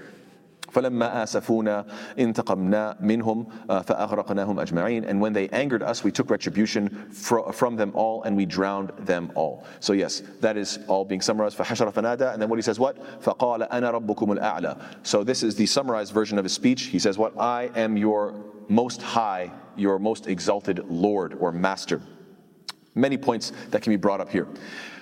فلما 0.75 1.23
آسفونا 1.23 1.85
انتقمنا 2.19 2.97
منهم 2.99 3.47
فأغرقناهم 3.69 4.59
أجمعين 4.59 5.05
and 5.05 5.21
when 5.21 5.33
they 5.33 5.47
angered 5.49 5.81
us 5.81 6.03
we 6.03 6.11
took 6.11 6.29
retribution 6.29 6.89
from 7.11 7.75
them 7.75 7.91
all 7.93 8.23
and 8.23 8.35
we 8.35 8.45
drowned 8.45 8.91
them 8.99 9.31
all 9.35 9.63
so 9.79 9.93
yes 9.93 10.21
that 10.41 10.57
is 10.57 10.79
all 10.87 11.05
being 11.05 11.21
summarized 11.21 11.57
فحشر 11.57 11.91
فنادى 11.91 12.33
and 12.33 12.41
then 12.41 12.49
what 12.49 12.57
he 12.57 12.61
says 12.61 12.79
what 12.79 12.97
فقال 13.21 13.69
أنا 13.69 13.91
ربكم 13.91 14.37
الأعلى 14.37 14.77
so 15.03 15.23
this 15.23 15.43
is 15.43 15.55
the 15.55 15.65
summarized 15.65 16.13
version 16.13 16.37
of 16.37 16.43
his 16.43 16.53
speech 16.53 16.83
he 16.83 16.99
says 16.99 17.17
what 17.17 17.33
I 17.39 17.69
am 17.75 17.95
your 17.95 18.33
most 18.67 19.01
high 19.01 19.51
your 19.77 19.97
most 19.97 20.27
exalted 20.27 20.79
Lord 20.89 21.35
or 21.39 21.51
master 21.53 22.01
many 22.95 23.17
points 23.17 23.53
that 23.71 23.81
can 23.81 23.91
be 23.91 23.97
brought 23.97 24.19
up 24.19 24.29
here 24.29 24.47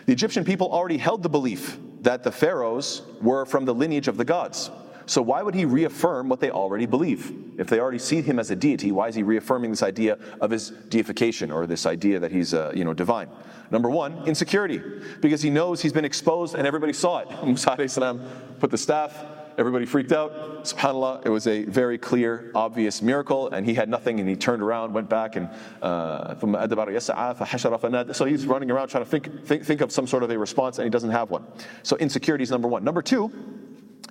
the 0.05 0.13
Egyptian 0.13 0.44
people 0.44 0.67
already 0.71 0.97
held 0.97 1.23
the 1.23 1.29
belief 1.29 1.79
that 2.01 2.23
the 2.23 2.31
pharaohs 2.31 3.01
were 3.21 3.45
from 3.45 3.65
the 3.65 3.73
lineage 3.73 4.07
of 4.07 4.17
the 4.17 4.25
gods 4.25 4.69
so 5.08 5.22
why 5.22 5.43
would 5.43 5.55
he 5.55 5.64
reaffirm 5.64 6.28
what 6.28 6.38
they 6.38 6.50
already 6.50 6.84
believe? 6.84 7.32
If 7.58 7.69
they 7.69 7.81
already 7.81 7.99
see 7.99 8.20
him 8.20 8.38
as 8.38 8.50
a 8.50 8.56
deity, 8.56 8.93
why 8.93 9.08
is 9.08 9.14
he 9.14 9.22
reaffirming 9.22 9.70
this 9.70 9.82
idea 9.82 10.19
of 10.40 10.50
his 10.50 10.69
deification 10.90 11.50
or 11.50 11.66
this 11.66 11.87
idea 11.87 12.19
that 12.20 12.31
he's 12.31 12.52
uh, 12.52 12.72
you 12.75 12.84
know 12.84 12.93
divine? 12.93 13.28
Number 13.70 13.88
one, 13.88 14.26
insecurity, 14.26 14.82
because 15.20 15.40
he 15.40 15.49
knows 15.49 15.81
he's 15.81 15.94
been 15.94 16.05
exposed 16.05 16.55
and 16.55 16.66
everybody 16.66 16.93
saw 16.93 17.19
it. 17.20 17.28
Musa 17.44 17.75
put 18.60 18.70
the 18.70 18.76
staff, 18.76 19.25
everybody 19.56 19.87
freaked 19.87 20.12
out. 20.12 20.64
SubhanAllah, 20.64 21.25
it 21.25 21.31
was 21.31 21.46
a 21.46 21.64
very 21.64 21.96
clear, 21.96 22.50
obvious 22.54 23.00
miracle, 23.00 23.49
and 23.49 23.66
he 23.66 23.75
had 23.75 23.88
nothing, 23.88 24.20
and 24.20 24.28
he 24.28 24.37
turned 24.37 24.62
around, 24.62 24.93
went 24.93 25.08
back, 25.08 25.37
and 25.37 25.49
uh, 25.82 26.34
so 28.12 28.25
he's 28.25 28.46
running 28.46 28.70
around 28.70 28.88
trying 28.88 29.04
to 29.04 29.11
think, 29.11 29.44
think, 29.46 29.64
think 29.64 29.81
of 29.81 29.90
some 29.90 30.06
sort 30.06 30.22
of 30.22 30.31
a 30.31 30.38
response, 30.38 30.78
and 30.78 30.84
he 30.84 30.90
doesn't 30.90 31.11
have 31.11 31.31
one. 31.31 31.44
So 31.82 31.96
insecurity 31.96 32.43
is 32.43 32.50
number 32.50 32.69
one. 32.69 32.84
Number 32.84 33.02
two, 33.02 33.32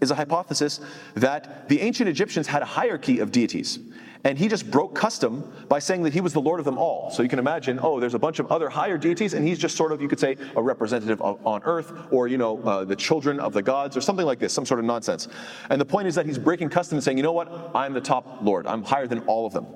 is 0.01 0.11
a 0.11 0.15
hypothesis 0.15 0.79
that 1.15 1.67
the 1.69 1.81
ancient 1.81 2.07
Egyptians 2.09 2.47
had 2.47 2.61
a 2.61 2.65
hierarchy 2.65 3.19
of 3.19 3.31
deities. 3.31 3.79
And 4.23 4.37
he 4.37 4.47
just 4.47 4.69
broke 4.69 4.93
custom 4.95 5.49
by 5.69 5.79
saying 5.79 6.03
that 6.03 6.13
he 6.13 6.21
was 6.21 6.33
the 6.33 6.41
Lord 6.41 6.59
of 6.59 6.65
them 6.65 6.77
all. 6.77 7.11
So 7.11 7.23
you 7.23 7.29
can 7.29 7.39
imagine, 7.39 7.79
oh, 7.81 7.99
there's 7.99 8.13
a 8.13 8.19
bunch 8.19 8.39
of 8.39 8.51
other 8.51 8.67
higher 8.67 8.97
deities, 8.97 9.33
and 9.33 9.47
he's 9.47 9.59
just 9.59 9.77
sort 9.77 9.91
of, 9.91 10.01
you 10.01 10.07
could 10.07 10.19
say, 10.19 10.35
a 10.55 10.61
representative 10.61 11.21
of, 11.21 11.45
on 11.45 11.61
earth, 11.63 11.93
or, 12.11 12.27
you 12.27 12.37
know, 12.37 12.61
uh, 12.63 12.83
the 12.83 12.95
children 12.95 13.39
of 13.39 13.53
the 13.53 13.61
gods, 13.61 13.95
or 13.95 14.01
something 14.01 14.25
like 14.25 14.39
this, 14.39 14.51
some 14.51 14.65
sort 14.65 14.79
of 14.79 14.85
nonsense. 14.85 15.27
And 15.69 15.79
the 15.79 15.85
point 15.85 16.07
is 16.07 16.15
that 16.15 16.25
he's 16.25 16.37
breaking 16.37 16.69
custom 16.69 16.97
and 16.97 17.03
saying, 17.03 17.17
you 17.17 17.23
know 17.23 17.31
what, 17.31 17.71
I'm 17.75 17.93
the 17.93 18.01
top 18.01 18.39
Lord, 18.41 18.67
I'm 18.67 18.83
higher 18.83 19.07
than 19.07 19.19
all 19.27 19.45
of 19.45 19.53
them. 19.53 19.67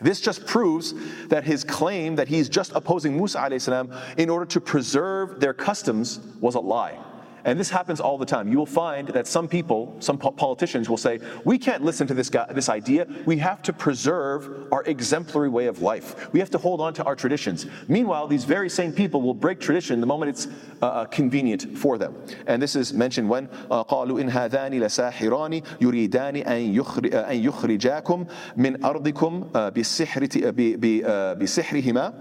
This 0.00 0.20
just 0.20 0.46
proves 0.46 0.94
that 1.28 1.44
his 1.44 1.62
claim 1.62 2.16
that 2.16 2.28
he's 2.28 2.48
just 2.48 2.72
opposing 2.72 3.16
Musa 3.16 3.90
in 4.16 4.30
order 4.30 4.46
to 4.46 4.60
preserve 4.60 5.40
their 5.40 5.54
customs 5.54 6.20
was 6.40 6.54
a 6.54 6.60
lie. 6.60 6.98
And 7.45 7.59
this 7.59 7.69
happens 7.69 7.99
all 7.99 8.17
the 8.17 8.25
time. 8.25 8.49
You 8.51 8.57
will 8.57 8.65
find 8.65 9.07
that 9.09 9.27
some 9.27 9.47
people, 9.47 9.95
some 9.99 10.17
politicians 10.17 10.89
will 10.89 10.97
say, 10.97 11.19
we 11.45 11.57
can't 11.57 11.83
listen 11.83 12.05
to 12.07 12.13
this, 12.13 12.29
guy, 12.29 12.45
this 12.53 12.69
idea. 12.69 13.07
We 13.25 13.37
have 13.37 13.61
to 13.63 13.73
preserve 13.73 14.71
our 14.71 14.83
exemplary 14.83 15.49
way 15.49 15.67
of 15.67 15.81
life. 15.81 16.31
We 16.33 16.39
have 16.39 16.49
to 16.51 16.57
hold 16.57 16.81
on 16.81 16.93
to 16.95 17.03
our 17.05 17.15
traditions. 17.15 17.65
Meanwhile, 17.87 18.27
these 18.27 18.43
very 18.43 18.69
same 18.69 18.91
people 18.91 19.21
will 19.21 19.33
break 19.33 19.59
tradition 19.59 19.99
the 20.01 20.07
moment 20.07 20.29
it's 20.29 20.47
uh, 20.81 20.85
uh 20.85 21.05
convenient 21.05 21.77
for 21.77 21.97
them. 21.97 22.15
And 22.47 22.61
this 22.61 22.75
is 22.75 22.93
mentioned 22.93 23.29
when 23.29 23.47
قالوا 23.69 24.19
إن 24.21 24.29
هذان 24.29 24.79
لساحران 24.79 25.61
يريدان 25.81 26.35
أن 26.35 26.75
يخرجاكم 27.43 28.25
من 28.57 28.85
أرضكم 28.85 29.49
بسحرهما 31.39 32.13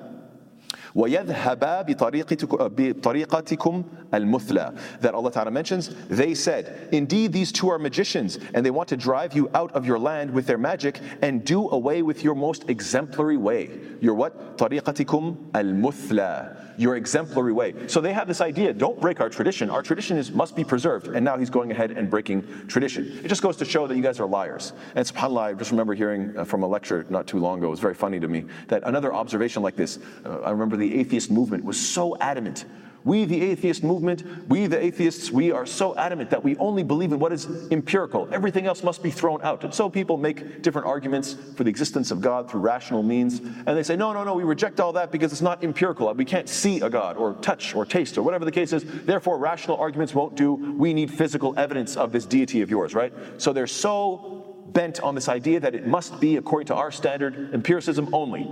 وَيَذْهَبَا 0.95 1.89
بِطَرِيقَتِكُمْ 1.89 3.85
الْمُثْلَى 4.13 5.01
That 5.01 5.15
Allah 5.15 5.33
Ta'ala 5.33 5.51
mentions, 5.51 5.95
they 6.09 6.35
said, 6.35 6.89
Indeed, 6.93 7.33
these 7.33 7.53
two 7.53 7.69
are 7.69 7.79
magicians, 7.79 8.39
and 8.55 8.65
they 8.65 8.71
want 8.71 8.89
to 8.91 8.97
drive 8.97 9.35
you 9.35 9.51
out 9.55 9.73
of 9.73 9.87
your 9.87 9.99
land 9.99 10.33
with 10.33 10.47
their 10.47 10.59
magic 10.59 11.01
and 11.23 11.45
do 11.45 11.69
away 11.71 12.03
with 12.03 12.25
your 12.25 12.35
most 12.35 12.69
exemplary 12.69 13.37
way. 13.37 13.71
Your 14.01 14.15
what? 14.15 14.57
طَرِيقَتِكُمْ 14.59 15.51
الْمُثْلَى 15.53 16.79
Your 16.79 16.97
exemplary 16.97 17.53
way. 17.53 17.75
So 17.89 18.01
they 18.01 18.13
have 18.13 18.29
this 18.29 18.41
idea, 18.41 18.73
don't 18.73 19.01
break 19.01 19.21
our 19.21 19.29
tradition. 19.29 19.71
Our 19.71 19.83
tradition 19.83 20.17
is, 20.17 20.31
must 20.33 20.57
be 20.57 20.65
preserved. 20.65 21.09
And 21.09 21.25
now 21.25 21.37
he's 21.37 21.51
going 21.51 21.71
ahead 21.71 21.93
and 21.93 22.09
breaking 22.11 22.47
tradition. 22.69 23.21
It 23.25 23.29
just 23.29 23.43
goes 23.43 23.57
to 23.57 23.65
show 23.65 23.87
that 23.87 23.97
you 23.97 24.03
guys 24.03 24.21
are 24.21 24.27
liars. 24.27 24.73
And 24.95 25.07
subhanAllah, 25.07 25.41
I 25.41 25.53
just 25.55 25.71
remember 25.71 25.95
hearing 25.95 26.37
uh, 26.37 26.45
from 26.45 26.63
a 26.63 26.67
lecture 26.67 27.07
not 27.09 27.27
too 27.27 27.39
long 27.39 27.59
ago, 27.59 27.69
it 27.69 27.71
was 27.71 27.81
very 27.81 27.95
funny 27.95 28.21
to 28.21 28.29
me, 28.29 28.45
that 28.69 28.83
another 28.85 29.13
observation 29.13 29.63
like 29.63 29.77
this, 29.77 29.99
uh, 30.25 30.41
I 30.41 30.51
remember 30.51 30.77
the 30.77 30.82
atheist 30.92 31.30
movement 31.30 31.64
was 31.64 31.80
so 31.80 32.18
adamant 32.18 32.66
We, 33.06 33.26
the 33.26 33.42
atheist 33.42 33.84
movement, 33.84 34.24
we, 34.48 34.66
the 34.68 34.82
atheists, 34.82 35.30
we 35.30 35.52
are 35.52 35.66
so 35.66 35.96
adamant 35.98 36.30
that 36.30 36.42
we 36.42 36.56
only 36.56 36.84
believe 36.84 37.12
in 37.12 37.20
what 37.20 37.34
is 37.34 37.48
empirical. 37.70 38.30
Everything 38.32 38.66
else 38.66 38.82
must 38.82 39.04
be 39.04 39.12
thrown 39.12 39.42
out. 39.42 39.64
And 39.66 39.74
so 39.74 39.90
people 39.90 40.16
make 40.16 40.62
different 40.62 40.88
arguments 40.88 41.36
for 41.56 41.66
the 41.66 41.70
existence 41.70 42.12
of 42.12 42.22
God 42.22 42.50
through 42.50 42.62
rational 42.62 43.04
means. 43.04 43.40
And 43.40 43.78
they 43.78 43.84
say, 43.84 43.98
no, 43.98 44.14
no, 44.14 44.24
no, 44.24 44.36
we 44.36 44.46
reject 44.46 44.80
all 44.80 44.94
that 44.94 45.12
because 45.12 45.34
it's 45.34 45.42
not 45.42 45.64
empirical. 45.66 46.14
We 46.14 46.24
can't 46.24 46.48
see 46.48 46.80
a 46.80 46.90
God 46.90 47.18
or 47.18 47.34
touch 47.42 47.76
or 47.76 47.86
taste 47.86 48.18
or 48.18 48.24
whatever 48.24 48.46
the 48.46 48.52
case 48.52 48.72
is. 48.72 48.86
Therefore, 48.86 49.38
rational 49.38 49.78
arguments 49.78 50.16
won't 50.16 50.36
do. 50.36 50.54
We 50.54 50.94
need 50.94 51.12
physical 51.12 51.54
evidence 51.60 51.98
of 51.98 52.14
this 52.14 52.26
deity 52.26 52.62
of 52.62 52.70
yours, 52.70 52.96
right? 52.96 53.12
So 53.38 53.52
they're 53.52 53.68
so 53.68 54.64
bent 54.68 55.02
on 55.02 55.14
this 55.14 55.28
idea 55.28 55.60
that 55.60 55.76
it 55.76 55.86
must 55.86 56.22
be 56.22 56.38
according 56.38 56.68
to 56.68 56.76
our 56.76 56.90
standard 56.90 57.54
empiricism 57.54 58.14
only. 58.14 58.48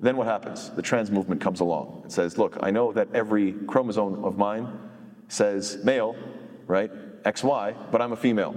Then 0.00 0.16
what 0.16 0.26
happens? 0.26 0.70
The 0.70 0.82
trans 0.82 1.10
movement 1.10 1.40
comes 1.40 1.60
along. 1.60 2.00
and 2.04 2.12
says, 2.12 2.38
look, 2.38 2.56
I 2.62 2.70
know 2.70 2.92
that 2.92 3.08
every 3.14 3.52
chromosome 3.66 4.24
of 4.24 4.38
mine 4.38 4.66
says 5.28 5.78
male, 5.84 6.16
right? 6.66 6.90
XY, 7.24 7.76
but 7.90 8.00
I'm 8.00 8.12
a 8.12 8.16
female. 8.16 8.54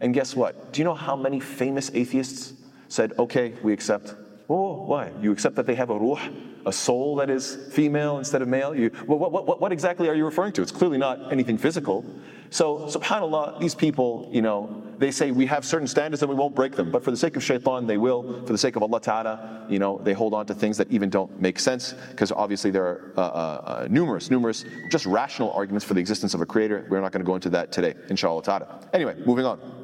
And 0.00 0.14
guess 0.14 0.34
what? 0.34 0.72
Do 0.72 0.80
you 0.80 0.84
know 0.84 0.94
how 0.94 1.16
many 1.16 1.40
famous 1.40 1.90
atheists 1.94 2.54
said, 2.88 3.12
okay, 3.18 3.54
we 3.62 3.72
accept? 3.72 4.14
Oh, 4.48 4.84
why? 4.84 5.10
You 5.20 5.32
accept 5.32 5.56
that 5.56 5.66
they 5.66 5.74
have 5.74 5.90
a 5.90 5.98
ruh, 5.98 6.20
a 6.64 6.72
soul 6.72 7.16
that 7.16 7.30
is 7.30 7.56
female 7.72 8.18
instead 8.18 8.42
of 8.42 8.48
male? 8.48 8.74
You, 8.74 8.90
well, 9.06 9.18
what, 9.18 9.32
what, 9.32 9.60
what 9.60 9.72
exactly 9.72 10.08
are 10.08 10.14
you 10.14 10.24
referring 10.24 10.52
to? 10.52 10.62
It's 10.62 10.72
clearly 10.72 10.98
not 10.98 11.32
anything 11.32 11.58
physical. 11.58 12.04
So, 12.50 12.78
subhanAllah, 12.86 13.60
these 13.60 13.74
people, 13.74 14.28
you 14.32 14.42
know, 14.42 14.82
they 14.98 15.10
say 15.10 15.30
we 15.30 15.46
have 15.46 15.64
certain 15.64 15.86
standards 15.86 16.22
and 16.22 16.28
we 16.28 16.34
won't 16.34 16.54
break 16.54 16.72
them. 16.72 16.90
But 16.90 17.04
for 17.04 17.10
the 17.10 17.16
sake 17.16 17.36
of 17.36 17.44
shaitan, 17.44 17.86
they 17.86 17.98
will. 17.98 18.44
For 18.46 18.52
the 18.52 18.58
sake 18.58 18.76
of 18.76 18.82
Allah 18.82 19.00
Ta'ala, 19.00 19.66
you 19.68 19.78
know, 19.78 20.00
they 20.02 20.12
hold 20.12 20.34
on 20.34 20.46
to 20.46 20.54
things 20.54 20.76
that 20.78 20.90
even 20.90 21.10
don't 21.10 21.40
make 21.40 21.58
sense 21.58 21.94
because 22.10 22.32
obviously 22.32 22.70
there 22.70 22.84
are 22.84 23.12
uh, 23.16 23.20
uh, 23.20 23.24
uh, 23.24 23.88
numerous, 23.90 24.30
numerous 24.30 24.64
just 24.90 25.06
rational 25.06 25.52
arguments 25.52 25.84
for 25.84 25.94
the 25.94 26.00
existence 26.00 26.34
of 26.34 26.40
a 26.40 26.46
creator. 26.46 26.86
We're 26.88 27.00
not 27.00 27.12
going 27.12 27.24
to 27.24 27.26
go 27.26 27.34
into 27.34 27.50
that 27.50 27.72
today, 27.72 27.94
inshallah 28.08 28.42
ta'ala. 28.42 28.80
Anyway, 28.92 29.16
moving 29.26 29.44
on. 29.44 29.75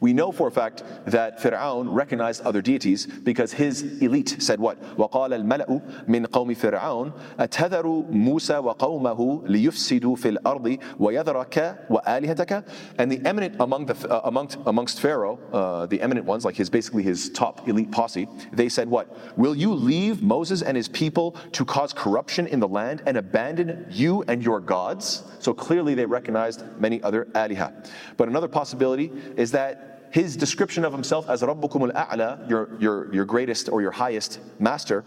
We 0.00 0.12
know 0.12 0.32
for 0.32 0.48
a 0.48 0.50
fact 0.50 0.82
that 1.06 1.40
Fir'aun 1.40 1.92
recognized 1.92 2.42
other 2.42 2.62
deities 2.62 3.06
because 3.06 3.52
his 3.52 4.00
elite 4.02 4.36
said 4.40 4.60
what? 4.60 4.80
وَقَالَ 4.96 5.30
الْمَلَأُ 5.30 6.06
مِنْ 6.06 6.26
قَوْمِ 6.26 6.56
فِرْعَوْنَ 6.56 7.12
أَتَذَرُ 7.38 8.10
مُوسَى 8.10 8.62
وَقَوْمَهُ 8.62 9.48
لِيُفْسِدُوا 9.48 10.16
فِي 10.16 10.36
الْأَرْضِ 10.36 10.78
وَيَذَرَكَ 10.98 11.88
وَآلِهَتَكَ 11.90 12.64
And 12.98 13.10
the 13.10 13.20
eminent 13.26 13.56
among 13.60 13.86
the, 13.86 13.94
uh, 14.08 14.22
amongst, 14.24 14.58
amongst 14.66 15.00
Pharaoh, 15.00 15.38
uh, 15.52 15.86
the 15.86 16.00
eminent 16.00 16.26
ones, 16.26 16.44
like 16.44 16.56
his 16.56 16.70
basically 16.70 17.02
his 17.02 17.30
top 17.30 17.68
elite 17.68 17.90
posse, 17.90 18.28
they 18.52 18.68
said 18.68 18.88
what? 18.88 19.38
Will 19.38 19.54
you 19.54 19.72
leave 19.72 20.22
Moses 20.22 20.62
and 20.62 20.76
his 20.76 20.88
people 20.88 21.32
to 21.52 21.64
cause 21.64 21.92
corruption 21.92 22.46
in 22.46 22.60
the 22.60 22.68
land 22.68 23.02
and 23.06 23.16
abandon 23.16 23.86
you 23.90 24.22
and 24.28 24.42
your 24.42 24.60
gods? 24.60 25.24
So 25.38 25.54
clearly 25.54 25.94
they 25.94 26.06
recognized 26.06 26.64
many 26.78 27.02
other 27.02 27.26
aliha. 27.26 27.88
But 28.16 28.28
another 28.28 28.48
possibility 28.48 29.12
is 29.36 29.52
that 29.61 30.09
his 30.11 30.35
description 30.35 30.83
of 30.83 30.91
himself 30.91 31.29
as 31.29 31.41
Rabbukum 31.41 31.93
al-A'la, 31.93 32.49
your, 32.49 32.69
your, 32.79 33.13
your 33.13 33.25
greatest 33.25 33.69
or 33.69 33.81
your 33.81 33.91
highest 33.91 34.39
master, 34.59 35.05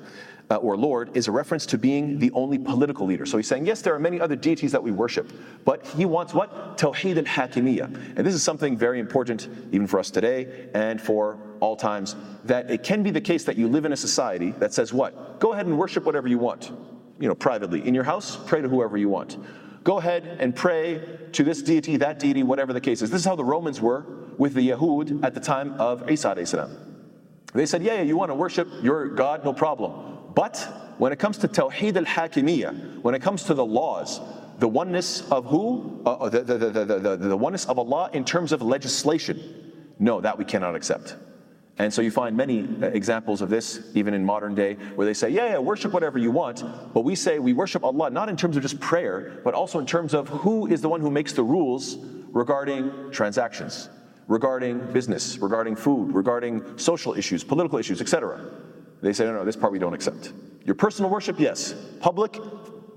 uh, 0.51 0.57
or 0.57 0.77
Lord 0.77 1.17
is 1.17 1.27
a 1.27 1.33
reference 1.33 1.67
to 1.67 1.77
being 1.79 2.19
the 2.19 2.31
only 2.33 2.59
political 2.59 3.05
leader. 3.07 3.27
So 3.27 3.37
he's 3.37 3.49
saying, 3.49 3.67
yes, 3.67 3.83
there 3.83 3.95
are 3.95 3.99
many 3.99 4.21
other 4.21 4.37
deities 4.37 4.73
that 4.73 4.83
we 4.83 4.93
worship, 4.93 5.27
but 5.65 5.87
he 5.99 6.05
wants 6.05 6.33
what? 6.35 6.79
Tawheed 6.79 7.17
al. 7.17 7.87
And 8.17 8.27
this 8.27 8.35
is 8.35 8.43
something 8.43 8.77
very 8.77 8.99
important, 9.01 9.49
even 9.73 9.87
for 9.87 9.99
us 9.99 10.11
today 10.11 10.69
and 10.75 11.01
for 11.01 11.39
all 11.61 11.77
times, 11.77 12.15
that 12.45 12.71
it 12.71 12.83
can 12.83 13.03
be 13.03 13.11
the 13.11 13.21
case 13.21 13.45
that 13.45 13.57
you 13.57 13.67
live 13.69 13.85
in 13.85 13.93
a 13.93 13.97
society 13.97 14.51
that 14.63 14.73
says, 14.73 14.93
what? 14.93 15.41
Go 15.41 15.53
ahead 15.55 15.67
and 15.67 15.77
worship 15.77 16.05
whatever 16.05 16.29
you 16.29 16.39
want, 16.39 16.71
you 17.19 17.29
know, 17.29 17.35
privately. 17.35 17.87
In 17.89 17.95
your 17.95 18.05
house, 18.05 18.39
pray 18.47 18.61
to 18.63 18.69
whoever 18.69 18.97
you 18.97 19.09
want. 19.09 19.39
Go 19.83 19.99
ahead 19.99 20.37
and 20.41 20.55
pray 20.55 21.03
to 21.33 21.43
this 21.43 21.63
deity, 21.63 21.99
that 21.99 22.19
deity, 22.19 22.43
whatever 22.43 22.73
the 22.73 22.81
case 22.81 23.03
is. 23.03 23.11
This 23.11 23.21
is 23.21 23.27
how 23.27 23.37
the 23.37 23.45
Romans 23.45 23.81
were 23.81 24.07
with 24.39 24.55
the 24.55 24.71
Yahud 24.71 25.25
at 25.25 25.35
the 25.35 25.41
time 25.41 25.75
of 25.81 26.11
Isa. 26.11 26.35
They 27.55 27.67
said, 27.67 27.85
yeah, 27.85 27.95
yeah, 27.95 28.03
you 28.03 28.17
want 28.17 28.31
to 28.31 28.35
worship 28.35 28.69
your 28.83 29.09
God, 29.09 29.45
no 29.45 29.53
problem. 29.53 30.33
But 30.35 30.59
when 30.99 31.13
it 31.13 31.21
comes 31.21 31.39
to 31.39 31.49
Tawheed 31.49 31.97
al 31.97 32.05
Hakimiyya, 32.05 33.01
when 33.03 33.15
it 33.15 33.23
comes 33.23 33.45
to 33.45 33.55
the 33.55 33.65
laws, 33.65 34.21
the 34.59 34.69
oneness 34.69 35.31
of 35.31 35.47
who? 35.47 36.03
Uh, 36.05 36.15
uh, 36.15 36.29
the, 36.29 36.43
the, 36.43 36.59
the, 36.59 36.85
the, 36.85 37.17
the 37.17 37.37
oneness 37.37 37.65
of 37.67 37.79
Allah 37.79 38.11
in 38.13 38.25
terms 38.25 38.51
of 38.51 38.61
legislation. 38.61 39.73
No, 40.01 40.21
that 40.21 40.37
we 40.37 40.45
cannot 40.45 40.75
accept. 40.75 41.17
And 41.79 41.93
so 41.93 42.03
you 42.03 42.11
find 42.11 42.37
many 42.37 42.63
uh, 42.83 42.87
examples 42.87 43.41
of 43.41 43.51
this, 43.51 43.91
even 43.95 44.15
in 44.15 44.25
modern 44.25 44.55
day, 44.55 44.75
where 44.95 45.07
they 45.07 45.15
say, 45.15 45.31
yeah, 45.31 45.51
yeah, 45.51 45.59
worship 45.59 45.93
whatever 45.93 46.19
you 46.19 46.33
want. 46.33 46.65
But 46.93 47.03
we 47.03 47.15
say 47.15 47.39
we 47.39 47.53
worship 47.53 47.85
Allah 47.85 48.11
not 48.11 48.29
in 48.29 48.37
terms 48.37 48.57
of 48.57 48.63
just 48.63 48.81
prayer, 48.81 49.41
but 49.45 49.55
also 49.55 49.79
in 49.79 49.87
terms 49.87 50.13
of 50.13 50.29
who 50.29 50.67
is 50.67 50.81
the 50.81 50.89
one 50.89 51.01
who 51.01 51.11
makes 51.11 51.33
the 51.33 51.45
rules 51.45 51.97
regarding 52.33 53.13
transactions 53.13 53.89
regarding 54.29 54.79
business, 54.93 55.39
regarding 55.39 55.77
food, 55.77 56.15
regarding 56.15 56.79
social 56.79 57.15
issues, 57.15 57.45
political 57.45 57.79
issues, 57.79 58.01
etc. 58.01 58.41
They 59.03 59.13
say, 59.13 59.25
no, 59.25 59.35
no, 59.35 59.45
this 59.45 59.57
part 59.57 59.73
we 59.73 59.79
don't 59.79 59.95
accept. 59.95 60.33
Your 60.65 60.75
personal 60.75 61.11
worship, 61.11 61.39
yes. 61.39 61.75
Public 62.01 62.39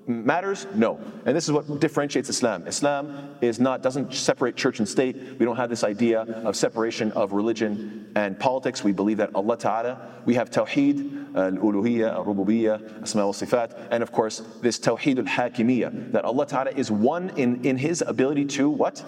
matters, 0.07 0.65
no. 0.73 0.99
And 1.25 1.35
this 1.35 1.45
is 1.45 1.51
what 1.51 1.79
differentiates 1.81 2.29
Islam. 2.29 2.65
Islam 2.65 3.35
is 3.41 3.59
not 3.59 3.83
doesn't 3.83 4.13
separate 4.13 4.55
church 4.55 4.79
and 4.79 4.87
state. 4.87 5.17
We 5.37 5.45
don't 5.45 5.57
have 5.57 5.69
this 5.69 5.83
idea 5.83 6.21
of 6.21 6.55
separation 6.55 7.11
of 7.11 7.33
religion 7.33 8.09
and 8.15 8.39
politics. 8.39 8.83
We 8.83 8.93
believe 8.93 9.17
that 9.17 9.35
Allah 9.35 9.57
Ta'ala, 9.57 10.21
we 10.25 10.35
have 10.35 10.49
Tawheed, 10.49 11.35
al-uluhiyya, 11.35 12.13
al-rububiyyah, 12.13 13.03
asma 13.03 13.25
wa 13.25 13.33
sifat, 13.33 13.89
and 13.91 14.01
of 14.01 14.11
course 14.11 14.41
this 14.61 14.79
Tawheed 14.79 15.19
al-hakimiyya, 15.19 16.13
that 16.13 16.23
Allah 16.23 16.45
Ta'ala 16.47 16.71
is 16.71 16.89
one 16.89 17.31
in, 17.35 17.63
in 17.65 17.77
His 17.77 18.01
ability 18.01 18.45
to 18.45 18.69
what? 18.69 19.03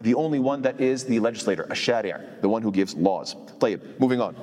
the 0.00 0.14
only 0.14 0.38
one 0.38 0.62
that 0.62 0.80
is 0.80 1.04
the 1.04 1.18
legislator, 1.20 1.66
a 1.70 1.74
shari', 1.74 2.12
the 2.40 2.48
one 2.48 2.62
who 2.62 2.70
gives 2.70 2.94
laws. 2.94 3.34
طيب, 3.58 3.98
moving 3.98 4.20
on. 4.20 4.34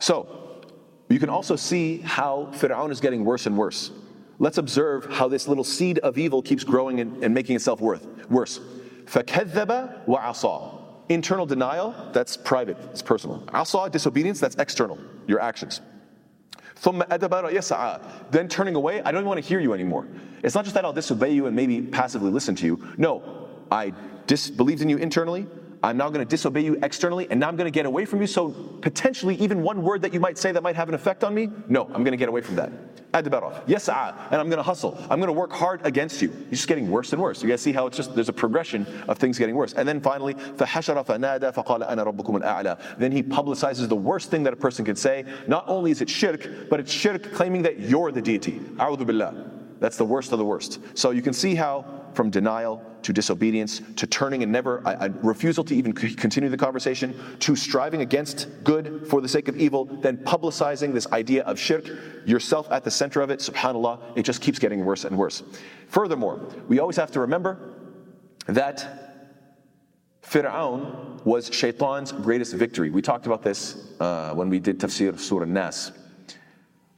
So, 0.00 0.62
you 1.08 1.18
can 1.18 1.30
also 1.30 1.56
see 1.56 1.98
how 1.98 2.50
Fir'aun 2.54 2.90
is 2.90 3.00
getting 3.00 3.24
worse 3.24 3.46
and 3.46 3.56
worse. 3.56 3.92
Let's 4.38 4.58
observe 4.58 5.06
how 5.06 5.28
this 5.28 5.48
little 5.48 5.64
seed 5.64 5.98
of 6.00 6.18
evil 6.18 6.42
keeps 6.42 6.64
growing 6.64 7.00
and, 7.00 7.22
and 7.24 7.32
making 7.32 7.56
itself 7.56 7.80
worth, 7.80 8.06
worse. 8.28 8.60
فَكَذَّبَ 9.06 10.06
وَعَصَى 10.06 10.82
Internal 11.08 11.46
denial, 11.46 11.94
that's 12.12 12.36
private, 12.36 12.76
it's 12.90 13.00
personal. 13.00 13.44
Asa, 13.52 13.88
disobedience, 13.90 14.40
that's 14.40 14.56
external, 14.56 14.98
your 15.28 15.40
actions. 15.40 15.80
Then 16.83 18.47
turning 18.47 18.75
away, 18.75 19.01
I 19.01 19.11
don't 19.11 19.21
even 19.21 19.27
want 19.27 19.41
to 19.41 19.47
hear 19.47 19.59
you 19.59 19.73
anymore. 19.73 20.07
It's 20.43 20.55
not 20.55 20.63
just 20.63 20.73
that 20.75 20.83
I'll 20.85 20.93
disobey 20.93 21.31
you 21.31 21.45
and 21.45 21.55
maybe 21.55 21.81
passively 21.81 22.31
listen 22.31 22.55
to 22.55 22.65
you. 22.65 22.87
No, 22.97 23.49
I 23.71 23.93
disbelieved 24.27 24.81
in 24.81 24.89
you 24.89 24.97
internally. 24.97 25.47
I'm 25.83 25.97
now 25.97 26.09
going 26.09 26.25
to 26.25 26.29
disobey 26.29 26.61
you 26.61 26.77
externally, 26.83 27.27
and 27.31 27.39
now 27.39 27.47
I'm 27.47 27.55
going 27.55 27.65
to 27.65 27.71
get 27.71 27.85
away 27.85 28.05
from 28.05 28.21
you. 28.21 28.27
So, 28.27 28.51
potentially, 28.81 29.35
even 29.35 29.63
one 29.63 29.81
word 29.81 30.03
that 30.03 30.13
you 30.13 30.19
might 30.19 30.37
say 30.37 30.51
that 30.51 30.61
might 30.61 30.75
have 30.75 30.89
an 30.89 30.95
effect 30.95 31.23
on 31.23 31.33
me, 31.33 31.49
no, 31.67 31.85
I'm 31.85 32.03
going 32.03 32.11
to 32.11 32.17
get 32.17 32.29
away 32.29 32.41
from 32.41 32.55
that. 32.55 32.71
Add 33.13 33.25
the 33.25 33.29
bet 33.29 33.43
off. 33.43 33.61
yes, 33.67 33.89
and 33.89 34.35
I'm 34.35 34.47
going 34.47 34.57
to 34.57 34.63
hustle. 34.63 34.97
I'm 35.09 35.19
going 35.19 35.27
to 35.27 35.33
work 35.33 35.51
hard 35.51 35.85
against 35.85 36.21
you. 36.21 36.29
You're 36.29 36.51
just 36.51 36.67
getting 36.69 36.89
worse 36.89 37.11
and 37.11 37.21
worse. 37.21 37.43
You 37.43 37.49
guys 37.49 37.61
see 37.61 37.73
how 37.73 37.85
it's 37.87 37.97
just 37.97 38.15
there's 38.15 38.29
a 38.29 38.33
progression 38.33 38.87
of 39.09 39.17
things 39.17 39.37
getting 39.37 39.55
worse. 39.55 39.73
And 39.73 39.85
then 39.85 39.99
finally, 39.99 40.33
then 40.33 40.41
he 40.55 40.65
publicizes 43.23 43.89
the 43.89 43.95
worst 43.95 44.31
thing 44.31 44.43
that 44.43 44.53
a 44.53 44.57
person 44.57 44.85
could 44.85 44.97
say. 44.97 45.25
Not 45.47 45.67
only 45.67 45.91
is 45.91 46.01
it 46.01 46.09
shirk, 46.09 46.69
but 46.69 46.79
it's 46.79 46.91
shirk 46.91 47.33
claiming 47.33 47.63
that 47.63 47.79
you're 47.79 48.13
the 48.13 48.21
deity. 48.21 48.61
That's 49.79 49.97
the 49.97 50.05
worst 50.05 50.31
of 50.31 50.39
the 50.39 50.45
worst. 50.45 50.79
So 50.93 51.11
you 51.11 51.21
can 51.21 51.33
see 51.33 51.55
how 51.55 52.00
from 52.13 52.29
denial 52.29 52.83
to 53.03 53.13
disobedience 53.13 53.81
to 53.95 54.05
turning 54.05 54.43
and 54.43 54.51
never 54.51 54.79
a, 54.79 55.05
a, 55.05 55.09
refusal 55.23 55.63
to 55.63 55.75
even 55.75 55.91
continue 55.93 56.49
the 56.49 56.57
conversation 56.57 57.15
to 57.39 57.55
striving 57.55 58.01
against 58.01 58.47
good 58.63 59.07
for 59.07 59.21
the 59.21 59.27
sake 59.27 59.47
of 59.47 59.57
evil 59.57 59.85
then 59.85 60.17
publicizing 60.17 60.93
this 60.93 61.07
idea 61.11 61.43
of 61.43 61.59
shirk 61.59 61.85
yourself 62.25 62.71
at 62.71 62.83
the 62.83 62.91
center 62.91 63.21
of 63.21 63.29
it 63.29 63.39
subhanallah 63.39 63.99
it 64.15 64.23
just 64.23 64.41
keeps 64.41 64.59
getting 64.59 64.85
worse 64.85 65.05
and 65.05 65.17
worse 65.17 65.43
furthermore 65.87 66.39
we 66.67 66.79
always 66.79 66.95
have 66.95 67.11
to 67.11 67.19
remember 67.19 67.57
that 68.47 69.01
Fir'aun 70.23 71.23
was 71.25 71.53
shaitan's 71.53 72.11
greatest 72.11 72.53
victory. 72.53 72.89
We 72.89 73.01
talked 73.01 73.25
about 73.25 73.43
this 73.43 73.91
uh, 73.99 74.33
when 74.33 74.49
we 74.49 74.59
did 74.59 74.79
tafsir 74.79 75.19
Surah 75.19 75.45
Nas. 75.45 75.91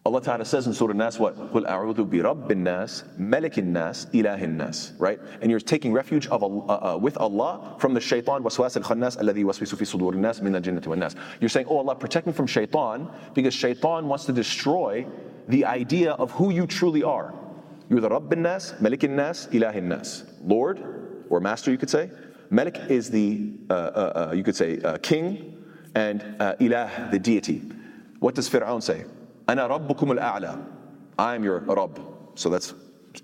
Allah 0.09 0.23
Ta'ala 0.23 0.45
says 0.47 0.67
in 0.67 0.73
Surah 0.73 0.95
Nas 0.95 1.19
what? 1.19 1.37
قُلْ 1.53 1.69
أَعُوذُ 1.69 2.09
بِرَبِّ 2.09 2.49
النَّاسِ 2.49 3.19
مَلِكِ 3.19 3.59
النَّاسِ 3.59 4.11
إِلَهِ 4.13 4.43
النَّاسِ 4.43 4.99
Right? 4.99 5.21
And 5.43 5.51
you're 5.51 5.61
taking 5.61 5.93
refuge 5.93 6.27
of, 6.29 6.43
uh, 6.43 6.47
uh, 6.47 6.99
with 6.99 7.19
Allah 7.19 7.77
from 7.79 7.93
the 7.93 8.01
shaitan 8.01 8.43
waswas 8.43 8.75
al-khannas 8.79 9.19
الَّذِي 9.19 9.45
وَسْوِسُ 9.45 9.75
فِي 9.75 10.01
صُدُورِ 10.01 10.15
النَّاسِ 10.15 10.41
مِنَ 10.41 10.59
الْجِنَّةِ 10.59 10.81
وَالنَّاسِ 10.81 11.15
You're 11.43 11.51
saying, 11.51 11.67
oh 11.69 11.77
Allah, 11.77 11.95
protect 11.95 12.27
me 12.27 12.33
from 12.33 12.47
shaitan 12.47 13.11
because 13.35 13.53
shaitan 13.53 14.09
wants 14.09 14.25
to 14.25 14.33
destroy 14.33 15.07
the 15.49 15.67
idea 15.67 16.13
of 16.13 16.31
who 16.31 16.53
you 16.53 16.67
truly 16.67 17.03
are. 17.03 17.35
You're 17.91 18.01
the 18.01 18.09
Rabb 18.09 18.33
al-Nas, 18.33 18.77
Malik 18.81 19.05
al-Nas, 19.05 19.49
Ilah 19.53 19.75
al-Nas. 19.75 20.25
Lord, 20.43 21.27
or 21.29 21.41
master 21.41 21.71
you 21.71 21.77
could 21.77 21.91
say. 21.91 22.11
Malik 22.49 22.79
is 22.89 23.11
the, 23.11 23.53
uh, 23.69 23.73
uh, 23.75 24.29
uh 24.31 24.33
you 24.35 24.43
could 24.43 24.57
say, 24.57 24.81
uh, 24.81 24.97
king, 24.97 25.63
and 25.95 26.23
Ilah, 26.41 27.11
the 27.11 27.19
deity. 27.19 27.63
What 28.21 28.35
does 28.35 28.49
Fir'aun 28.49 28.83
say? 28.83 29.05
Ana 29.47 29.69
rabbukum 29.69 30.19
al-a'la. 30.19 30.65
I 31.19 31.35
am 31.35 31.45
your 31.45 31.61
Rabb. 31.61 32.01
So 32.35 32.49
that's 32.49 32.75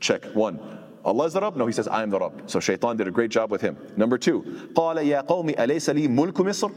check. 0.00 0.24
One, 0.34 0.58
Allah 1.04 1.26
is 1.26 1.34
the 1.34 1.40
Rabb? 1.40 1.56
No, 1.56 1.66
he 1.66 1.72
says, 1.72 1.86
I 1.86 2.02
am 2.02 2.10
the 2.10 2.18
Rabb. 2.18 2.42
So 2.46 2.60
Shaitan 2.60 2.96
did 2.96 3.06
a 3.06 3.10
great 3.10 3.30
job 3.30 3.50
with 3.50 3.60
him. 3.60 3.76
Number 3.96 4.18
two, 4.18 4.42
قَالَ 4.74 4.96
يَا 4.96 5.26
قَوْمِ 5.26 5.54
أَلَيْسَ 5.56 5.94
لِي 5.94 6.08
مُلْكُ 6.08 6.32
مِصْرٍ 6.32 6.72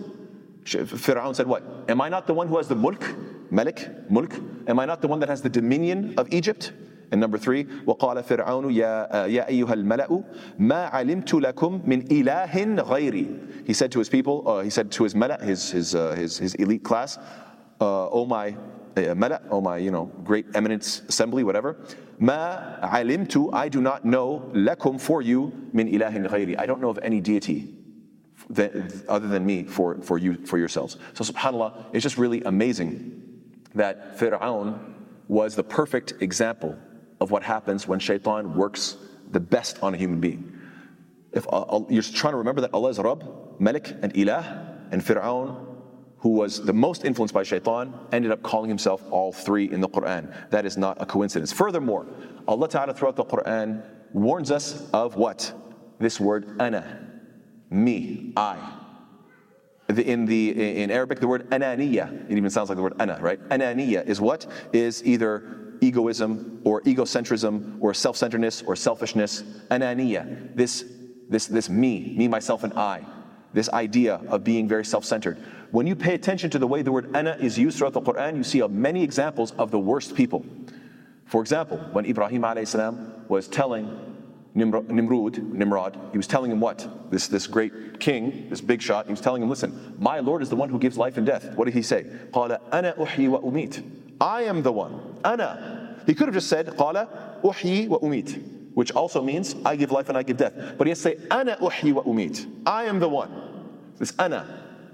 Fir'aun 0.65 1.33
said 1.33 1.47
what? 1.47 1.63
Am 1.87 2.01
I 2.01 2.09
not 2.09 2.27
the 2.27 2.33
one 2.33 2.47
who 2.47 2.57
has 2.57 2.67
the 2.67 2.75
mulk? 2.75 3.15
Malik? 3.49 3.87
Mulk? 4.09 4.33
Am 4.67 4.79
I 4.79 4.85
not 4.85 5.01
the 5.01 5.07
one 5.07 5.19
that 5.21 5.29
has 5.29 5.41
the 5.41 5.49
dominion 5.49 6.13
of 6.17 6.27
Egypt? 6.33 6.73
And 7.09 7.21
number 7.21 7.37
three, 7.37 7.63
وقال 7.63 8.21
فرعون 8.23 8.73
يا 8.73 9.27
يا 9.27 9.47
أيها 9.47 9.73
الملأ 9.73 10.23
ما 10.59 10.89
علمت 10.91 11.33
لكم 11.33 11.87
من 11.87 12.01
إله 12.11 12.83
غيري. 12.83 13.65
He 13.65 13.71
said 13.71 13.93
to 13.93 13.99
his 13.99 14.09
people, 14.09 14.43
uh, 14.45 14.59
he 14.59 14.69
said 14.69 14.91
to 14.91 15.03
his 15.05 15.15
mala, 15.15 15.37
his 15.41 15.71
his 15.71 15.95
uh, 15.95 16.13
his, 16.15 16.37
his 16.37 16.55
elite 16.55 16.83
class, 16.83 17.17
uh, 17.79 18.09
oh 18.09 18.25
my 18.25 18.49
uh, 18.49 18.53
Eh, 18.96 19.08
eh, 19.08 19.14
mala, 19.14 19.40
oh 19.50 19.60
my, 19.60 19.78
you 19.78 19.90
know, 19.90 20.06
great 20.24 20.46
eminence 20.54 21.02
assembly, 21.08 21.44
whatever. 21.44 21.76
Ma 22.18 22.78
alimtu, 22.82 23.52
I 23.52 23.68
do 23.68 23.80
not 23.80 24.04
know 24.04 24.50
lakum 24.54 25.00
for 25.00 25.22
you 25.22 25.52
min 25.72 25.88
ilahin 25.88 26.28
ghayri. 26.28 26.58
I 26.58 26.66
don't 26.66 26.80
know 26.80 26.90
of 26.90 26.98
any 27.02 27.20
deity 27.20 27.74
that, 28.50 28.72
other 29.08 29.28
than 29.28 29.46
me 29.46 29.64
for, 29.64 30.00
for 30.02 30.18
you 30.18 30.44
for 30.46 30.58
yourselves. 30.58 30.98
So 31.14 31.24
subhanallah, 31.24 31.86
it's 31.92 32.02
just 32.02 32.18
really 32.18 32.42
amazing 32.42 33.20
that 33.74 34.18
Fir'aun 34.18 34.78
was 35.28 35.56
the 35.56 35.64
perfect 35.64 36.14
example 36.20 36.78
of 37.20 37.30
what 37.30 37.42
happens 37.42 37.88
when 37.88 37.98
shaitan 37.98 38.54
works 38.54 38.96
the 39.30 39.40
best 39.40 39.82
on 39.82 39.94
a 39.94 39.96
human 39.96 40.20
being. 40.20 40.60
If 41.32 41.46
uh, 41.46 41.62
uh 41.62 41.84
you're 41.88 42.02
trying 42.02 42.34
to 42.34 42.38
remember 42.38 42.60
that 42.60 42.74
Allah 42.74 42.90
is 42.90 42.98
Rabb, 42.98 43.24
Malik, 43.58 43.96
and 44.02 44.12
Ilah, 44.12 44.92
and 44.92 45.02
Fir'aun 45.02 45.71
who 46.22 46.30
was 46.30 46.64
the 46.64 46.72
most 46.72 47.04
influenced 47.04 47.34
by 47.34 47.42
shaitan, 47.42 47.92
ended 48.12 48.30
up 48.30 48.42
calling 48.44 48.68
himself 48.68 49.02
all 49.10 49.32
three 49.32 49.70
in 49.70 49.80
the 49.80 49.88
Quran. 49.88 50.32
That 50.50 50.64
is 50.64 50.76
not 50.78 51.02
a 51.02 51.04
coincidence. 51.04 51.52
Furthermore, 51.52 52.06
Allah 52.46 52.68
Ta'ala 52.68 52.94
throughout 52.94 53.16
the 53.16 53.24
Quran 53.24 53.82
warns 54.12 54.52
us 54.52 54.88
of 54.92 55.16
what? 55.16 55.52
This 55.98 56.20
word, 56.20 56.60
ana, 56.60 57.10
me, 57.70 58.32
I. 58.36 58.56
In, 59.88 60.24
the, 60.24 60.82
in 60.82 60.92
Arabic, 60.92 61.18
the 61.18 61.26
word 61.26 61.50
ananiya, 61.50 62.30
it 62.30 62.36
even 62.36 62.50
sounds 62.50 62.68
like 62.68 62.76
the 62.76 62.82
word 62.82 62.94
ana, 63.00 63.18
right? 63.20 63.40
Ananiya 63.48 64.06
is 64.06 64.20
what? 64.20 64.46
Is 64.72 65.04
either 65.04 65.76
egoism 65.80 66.60
or 66.62 66.82
egocentrism 66.82 67.78
or 67.80 67.92
self-centeredness 67.92 68.62
or 68.62 68.76
selfishness. 68.76 69.42
Ananiya, 69.72 70.54
this, 70.54 70.84
this, 71.28 71.46
this 71.46 71.68
me, 71.68 72.14
me, 72.16 72.28
myself, 72.28 72.62
and 72.62 72.72
I 72.74 73.04
This 73.53 73.69
idea 73.69 74.21
of 74.27 74.43
being 74.43 74.67
very 74.67 74.85
self-centered. 74.85 75.37
When 75.71 75.87
you 75.87 75.95
pay 75.95 76.13
attention 76.13 76.49
to 76.51 76.59
the 76.59 76.67
way 76.67 76.81
the 76.81 76.91
word 76.91 77.15
ana 77.15 77.37
is 77.39 77.57
used 77.57 77.77
throughout 77.77 77.93
the 77.93 78.01
Quran, 78.01 78.37
you 78.37 78.43
see 78.43 78.61
many 78.67 79.03
examples 79.03 79.51
of 79.57 79.71
the 79.71 79.79
worst 79.79 80.15
people. 80.15 80.45
For 81.25 81.41
example, 81.41 81.77
when 81.91 82.05
Ibrahim 82.05 82.43
was 83.27 83.47
telling 83.47 84.15
Nimrod, 84.53 84.89
Nimrod, 84.89 85.99
he 86.11 86.17
was 86.17 86.27
telling 86.27 86.51
him 86.51 86.59
what? 86.59 87.11
This, 87.11 87.27
this 87.27 87.47
great 87.47 87.99
king, 87.99 88.47
this 88.49 88.61
big 88.61 88.81
shot, 88.81 89.05
he 89.05 89.11
was 89.11 89.21
telling 89.21 89.41
him, 89.43 89.49
listen, 89.49 89.95
my 89.99 90.19
Lord 90.19 90.41
is 90.41 90.49
the 90.49 90.55
one 90.55 90.69
who 90.69 90.79
gives 90.79 90.97
life 90.97 91.17
and 91.17 91.25
death. 91.25 91.53
What 91.55 91.65
did 91.65 91.73
he 91.73 91.81
say? 91.81 92.05
قال 92.31 92.57
أنا 92.71 92.97
أحيي 92.97 93.29
وأميت. 93.29 93.83
I 94.19 94.43
am 94.43 94.63
the 94.63 94.71
one. 94.71 94.99
أنا. 95.23 96.05
He 96.07 96.15
could 96.15 96.27
have 96.27 96.33
just 96.33 96.47
said, 96.47 96.65
قال 96.67 97.07
أحيي 97.43 97.87
وأميت, 97.89 98.50
which 98.73 98.91
also 98.91 99.21
means 99.21 99.55
I 99.65 99.75
give 99.75 99.91
life 99.91 100.09
and 100.09 100.17
I 100.17 100.23
give 100.23 100.37
death. 100.37 100.53
But 100.77 100.87
he 100.87 100.89
has 100.89 101.01
to 101.01 101.09
say, 101.09 101.15
أنا 101.15 101.59
أحيي 101.59 101.93
وأميت. 101.93 102.47
I 102.65 102.83
am 102.85 102.99
the 102.99 103.09
one. 103.09 103.31
This 103.97 104.11
أنا, 104.13 104.45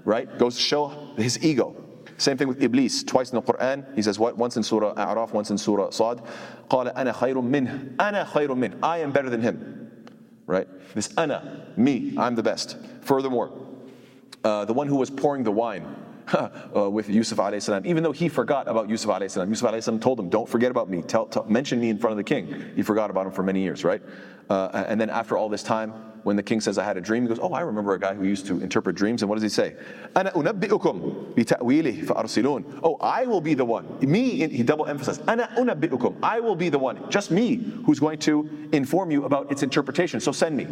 right, 0.04 0.38
goes 0.38 0.56
to 0.56 0.60
show 0.62 0.88
his 1.16 1.42
ego. 1.44 1.76
Same 2.16 2.36
thing 2.36 2.48
with 2.48 2.62
Iblis. 2.62 3.02
Twice 3.02 3.30
in 3.30 3.36
the 3.36 3.42
Quran, 3.42 3.94
he 3.94 4.02
says 4.02 4.18
what? 4.18 4.36
Once 4.38 4.56
in 4.56 4.62
Surah 4.62 4.94
A'raf, 4.94 5.32
once 5.32 5.50
in 5.50 5.58
Surah 5.58 5.90
Sad. 5.90 6.22
قال 6.70 6.94
أنا 6.94 7.12
خير 7.12 7.34
منه. 7.42 7.96
أنا 7.96 8.24
خير 8.26 8.48
منه. 8.54 8.78
I 8.82 8.98
am 8.98 9.10
better 9.10 9.28
than 9.28 9.42
him. 9.42 10.06
Right? 10.46 10.68
This 10.94 11.08
أنا, 11.08 11.76
me, 11.76 12.14
I'm 12.16 12.34
the 12.34 12.42
best. 12.42 12.76
Furthermore, 13.02 13.50
uh, 14.44 14.64
the 14.64 14.72
one 14.72 14.86
who 14.86 14.96
was 14.96 15.10
pouring 15.10 15.42
the 15.42 15.50
wine 15.50 15.96
uh, 16.75 16.89
with 16.89 17.09
Yusuf 17.09 17.37
salam, 17.61 17.85
even 17.85 18.03
though 18.03 18.11
he 18.11 18.29
forgot 18.29 18.67
about 18.67 18.89
Yusuf 18.89 19.09
salam. 19.31 19.49
Yusuf 19.49 19.83
salam 19.83 19.99
told 19.99 20.19
him, 20.19 20.29
don't 20.29 20.47
forget 20.47 20.71
about 20.71 20.89
me. 20.89 21.01
Tell, 21.01 21.25
tell, 21.25 21.43
mention 21.45 21.79
me 21.79 21.89
in 21.89 21.97
front 21.97 22.11
of 22.11 22.17
the 22.17 22.23
king. 22.23 22.71
He 22.75 22.83
forgot 22.83 23.09
about 23.09 23.25
him 23.25 23.31
for 23.31 23.43
many 23.43 23.61
years, 23.61 23.83
right? 23.83 24.01
Uh, 24.49 24.85
and 24.87 24.99
then 24.99 25.09
after 25.09 25.37
all 25.37 25.49
this 25.49 25.63
time, 25.63 25.91
when 26.23 26.35
the 26.35 26.43
king 26.43 26.59
says, 26.59 26.77
I 26.77 26.83
had 26.83 26.97
a 26.97 27.01
dream, 27.01 27.23
he 27.23 27.29
goes, 27.29 27.39
Oh, 27.41 27.53
I 27.53 27.61
remember 27.61 27.93
a 27.93 27.99
guy 27.99 28.13
who 28.13 28.25
used 28.25 28.45
to 28.47 28.61
interpret 28.61 28.95
dreams. 28.95 29.21
And 29.21 29.29
what 29.29 29.35
does 29.35 29.43
he 29.43 29.49
say? 29.49 29.75
Oh, 30.15 30.21
I 33.01 33.25
will 33.25 33.41
be 33.41 33.53
the 33.53 33.65
one. 33.65 33.99
Me, 34.01 34.47
he 34.47 34.63
double 34.63 34.85
emphasized. 34.85 35.21
I 35.27 36.39
will 36.39 36.55
be 36.55 36.69
the 36.69 36.79
one, 36.79 37.09
just 37.09 37.31
me, 37.31 37.55
who's 37.85 37.99
going 37.99 38.19
to 38.19 38.69
inform 38.73 39.11
you 39.11 39.25
about 39.25 39.51
its 39.51 39.63
interpretation. 39.63 40.19
So 40.19 40.31
send 40.31 40.57
me. 40.57 40.65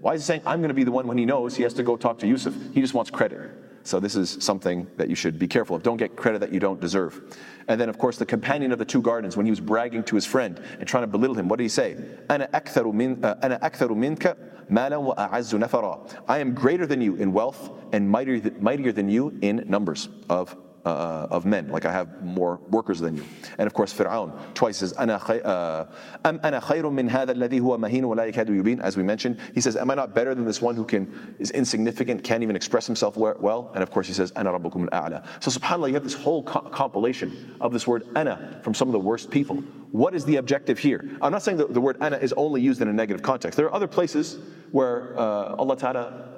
Why 0.00 0.14
is 0.14 0.22
he 0.22 0.26
saying 0.26 0.42
I'm 0.46 0.60
going 0.60 0.68
to 0.68 0.74
be 0.74 0.84
the 0.84 0.92
one 0.92 1.06
when 1.06 1.18
he 1.18 1.24
knows 1.24 1.56
he 1.56 1.62
has 1.64 1.74
to 1.74 1.82
go 1.82 1.96
talk 1.96 2.18
to 2.20 2.26
Yusuf? 2.26 2.54
He 2.72 2.80
just 2.80 2.94
wants 2.94 3.10
credit. 3.10 3.50
So 3.87 3.99
this 3.99 4.15
is 4.15 4.37
something 4.39 4.87
that 4.95 5.09
you 5.09 5.15
should 5.15 5.37
be 5.37 5.47
careful 5.47 5.75
of. 5.75 5.83
Don't 5.83 5.97
get 5.97 6.15
credit 6.15 6.39
that 6.39 6.53
you 6.53 6.59
don't 6.59 6.79
deserve. 6.79 7.21
And 7.67 7.79
then, 7.79 7.89
of 7.89 7.97
course, 7.97 8.17
the 8.17 8.25
companion 8.25 8.71
of 8.71 8.79
the 8.79 8.85
two 8.85 9.01
gardens, 9.01 9.35
when 9.35 9.45
he 9.45 9.49
was 9.49 9.59
bragging 9.59 10.03
to 10.03 10.15
his 10.15 10.25
friend 10.25 10.61
and 10.79 10.87
trying 10.87 11.03
to 11.03 11.07
belittle 11.07 11.37
him, 11.37 11.49
what 11.49 11.57
did 11.57 11.63
he 11.63 11.69
say? 11.69 11.95
أنا 12.29 12.49
أكثر 12.51 12.91
من 12.93 13.19
أنا 13.19 13.59
أكثر 13.59 13.93
منك 13.93 14.37
مالا 14.69 14.97
وأعز 14.97 15.55
نفرا. 15.55 16.29
I 16.29 16.39
am 16.39 16.53
greater 16.53 16.85
than 16.85 17.01
you 17.01 17.15
in 17.15 17.33
wealth 17.33 17.71
and 17.91 18.09
mightier, 18.09 18.51
mightier 18.59 18.93
than 18.93 19.09
you 19.09 19.37
in 19.41 19.65
numbers 19.67 20.07
of 20.29 20.55
uh, 20.87 21.27
of 21.31 21.45
men, 21.45 21.69
like 21.69 21.85
I 21.85 21.91
have 21.91 22.23
more 22.23 22.59
workers 22.69 22.99
than 22.99 23.15
you. 23.15 23.23
And 23.57 23.67
of 23.67 23.73
course, 23.73 23.93
Fir'aun 23.93 24.33
twice 24.53 24.77
says, 24.77 24.93
أنا 24.93 25.19
خي, 25.19 25.41
uh, 25.43 25.85
أم 26.25 26.39
أنا 26.39 26.61
خير 26.61 26.89
من 26.91 27.09
هذا 27.09 27.31
الذي 27.31 27.61
هو 27.61 27.77
مهين 27.77 28.03
ولا 28.03 28.31
يكاد 28.31 28.49
يبين, 28.49 28.81
as 28.81 28.97
we 28.97 29.03
mentioned. 29.03 29.39
He 29.53 29.61
says, 29.61 29.75
Am 29.77 29.89
I 29.91 29.95
not 29.95 30.13
better 30.13 30.35
than 30.35 30.45
this 30.45 30.61
one 30.61 30.75
who 30.75 30.83
can 30.83 31.35
is 31.39 31.51
insignificant, 31.51 32.23
can't 32.23 32.43
even 32.43 32.55
express 32.55 32.85
himself 32.85 33.15
well? 33.15 33.71
And 33.73 33.81
of 33.81 33.91
course, 33.91 34.07
he 34.07 34.13
says, 34.13 34.31
أنا 34.33 34.59
ربكم 34.59 34.89
الأعلى. 34.89 35.43
So 35.43 35.51
subhanAllah, 35.51 35.87
you 35.87 35.93
have 35.93 36.03
this 36.03 36.13
whole 36.13 36.43
co- 36.43 36.61
compilation 36.61 37.55
of 37.61 37.71
this 37.71 37.87
word 37.87 38.03
أنا 38.15 38.61
from 38.63 38.73
some 38.73 38.89
of 38.89 38.93
the 38.93 38.99
worst 38.99 39.31
people. 39.31 39.63
What 39.91 40.15
is 40.15 40.25
the 40.25 40.37
objective 40.37 40.79
here? 40.79 41.17
I'm 41.21 41.31
not 41.31 41.43
saying 41.43 41.57
that 41.57 41.73
the 41.73 41.81
word 41.81 41.97
ana 42.01 42.17
is 42.17 42.33
only 42.33 42.61
used 42.61 42.81
in 42.81 42.87
a 42.87 42.93
negative 42.93 43.21
context. 43.21 43.55
There 43.55 43.67
are 43.67 43.73
other 43.73 43.87
places 43.87 44.39
where 44.71 45.17
uh, 45.17 45.55
Allah 45.55 45.77
Ta'ala 45.77 46.29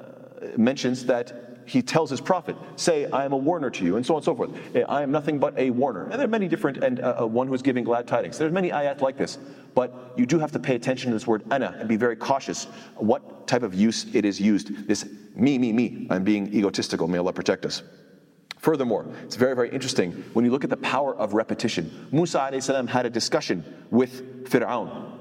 mentions 0.57 1.05
that 1.05 1.48
he 1.70 1.82
tells 1.82 2.10
his 2.10 2.20
prophet, 2.20 2.56
say, 2.74 3.08
I 3.10 3.24
am 3.24 3.32
a 3.32 3.36
warner 3.36 3.70
to 3.70 3.84
you, 3.84 3.96
and 3.96 4.04
so 4.04 4.14
on 4.14 4.18
and 4.18 4.24
so 4.24 4.34
forth. 4.34 4.50
Eh, 4.74 4.82
I 4.88 5.02
am 5.02 5.12
nothing 5.12 5.38
but 5.38 5.56
a 5.56 5.70
warner. 5.70 6.02
And 6.02 6.14
there 6.14 6.24
are 6.24 6.28
many 6.28 6.48
different, 6.48 6.82
and 6.82 6.98
uh, 6.98 7.18
uh 7.20 7.26
one 7.26 7.46
who 7.46 7.54
is 7.54 7.62
giving 7.62 7.84
glad 7.84 8.08
tidings. 8.08 8.38
There's 8.38 8.52
many 8.52 8.70
ayat 8.70 9.00
like 9.00 9.16
this. 9.16 9.38
But 9.72 10.14
you 10.16 10.26
do 10.26 10.40
have 10.40 10.50
to 10.50 10.58
pay 10.58 10.74
attention 10.74 11.12
to 11.12 11.16
this 11.16 11.28
word 11.28 11.44
ana 11.52 11.76
and 11.78 11.88
be 11.88 11.96
very 11.96 12.16
cautious 12.16 12.64
what 12.96 13.46
type 13.46 13.62
of 13.62 13.72
use 13.72 14.12
it 14.12 14.24
is 14.24 14.40
used. 14.40 14.88
This 14.88 15.08
me, 15.36 15.58
me, 15.58 15.72
me. 15.72 16.08
I'm 16.10 16.24
being 16.24 16.52
egotistical. 16.52 17.06
May 17.06 17.18
Allah 17.18 17.32
protect 17.32 17.64
us. 17.64 17.84
Furthermore, 18.58 19.06
it's 19.22 19.36
very, 19.36 19.54
very 19.54 19.70
interesting 19.70 20.10
when 20.32 20.44
you 20.44 20.50
look 20.50 20.64
at 20.64 20.70
the 20.70 20.76
power 20.76 21.14
of 21.14 21.34
repetition. 21.34 22.08
Musa 22.10 22.50
salam 22.60 22.88
had 22.88 23.06
a 23.06 23.10
discussion 23.10 23.64
with 23.90 24.44
Fir'aun. 24.50 25.12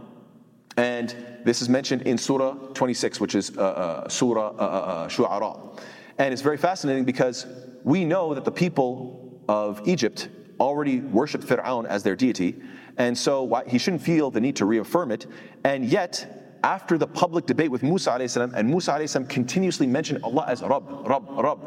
And 0.78 1.16
this 1.46 1.62
is 1.62 1.70
mentioned 1.70 2.02
in 2.04 2.18
Surah 2.18 2.54
26, 2.74 3.20
which 3.20 3.36
is 3.36 3.56
uh, 3.56 3.62
uh, 3.62 4.10
Surah 4.10 4.48
uh, 4.48 4.52
uh, 4.52 4.64
uh 4.64 5.08
Shu'ara. 5.08 5.80
And 6.19 6.33
it's 6.33 6.43
very 6.43 6.57
fascinating 6.57 7.05
because 7.05 7.47
we 7.83 8.05
know 8.05 8.35
that 8.35 8.45
the 8.45 8.53
people 8.53 9.40
of 9.49 9.81
Egypt 9.87 10.29
already 10.61 11.01
worshiped 11.01 11.45
Fir'aun 11.45 11.87
as 11.87 12.03
their 12.03 12.17
deity, 12.17 12.61
and 12.97 13.17
so 13.17 13.62
he 13.67 13.79
shouldn't 13.79 14.03
feel 14.03 14.31
the 14.31 14.40
need 14.40 14.57
to 14.57 14.64
reaffirm 14.64 15.11
it. 15.11 15.27
And 15.64 15.85
yet, 15.85 16.59
after 16.62 16.97
the 16.97 17.07
public 17.07 17.47
debate 17.47 17.71
with 17.71 17.83
Musa 17.83 18.11
السلام, 18.11 18.55
and 18.55 18.69
Musa 18.69 18.93
السلام 18.93 19.29
continuously 19.29 19.87
mentioned 19.87 20.21
Allah 20.23 20.47
as 20.49 20.62
Rabb, 20.62 21.07
Rabb, 21.07 21.29
Rabb, 21.31 21.59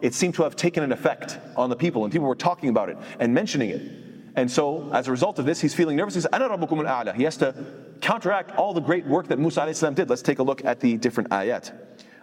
it 0.00 0.14
seemed 0.14 0.34
to 0.34 0.42
have 0.42 0.56
taken 0.56 0.82
an 0.82 0.92
effect 0.92 1.38
on 1.56 1.68
the 1.70 1.76
people, 1.76 2.04
and 2.04 2.12
people 2.12 2.28
were 2.28 2.34
talking 2.34 2.68
about 2.68 2.88
it 2.88 2.96
and 3.18 3.34
mentioning 3.34 3.70
it. 3.70 3.82
And 4.36 4.50
so, 4.50 4.90
as 4.92 5.08
a 5.08 5.10
result 5.10 5.38
of 5.38 5.46
this, 5.46 5.60
he's 5.60 5.74
feeling 5.74 5.96
nervous. 5.96 6.14
He 6.14 6.20
says, 6.20 6.30
Ana 6.32 6.48
rabbukum 6.48 6.86
al 6.86 7.12
He 7.14 7.24
has 7.24 7.38
to 7.38 7.54
counteract 8.00 8.54
all 8.56 8.74
the 8.74 8.80
great 8.80 9.06
work 9.06 9.28
that 9.28 9.38
Musa 9.38 9.92
did. 9.94 10.10
Let's 10.10 10.22
take 10.22 10.38
a 10.38 10.42
look 10.42 10.64
at 10.64 10.78
the 10.80 10.98
different 10.98 11.30
ayat. 11.30 11.72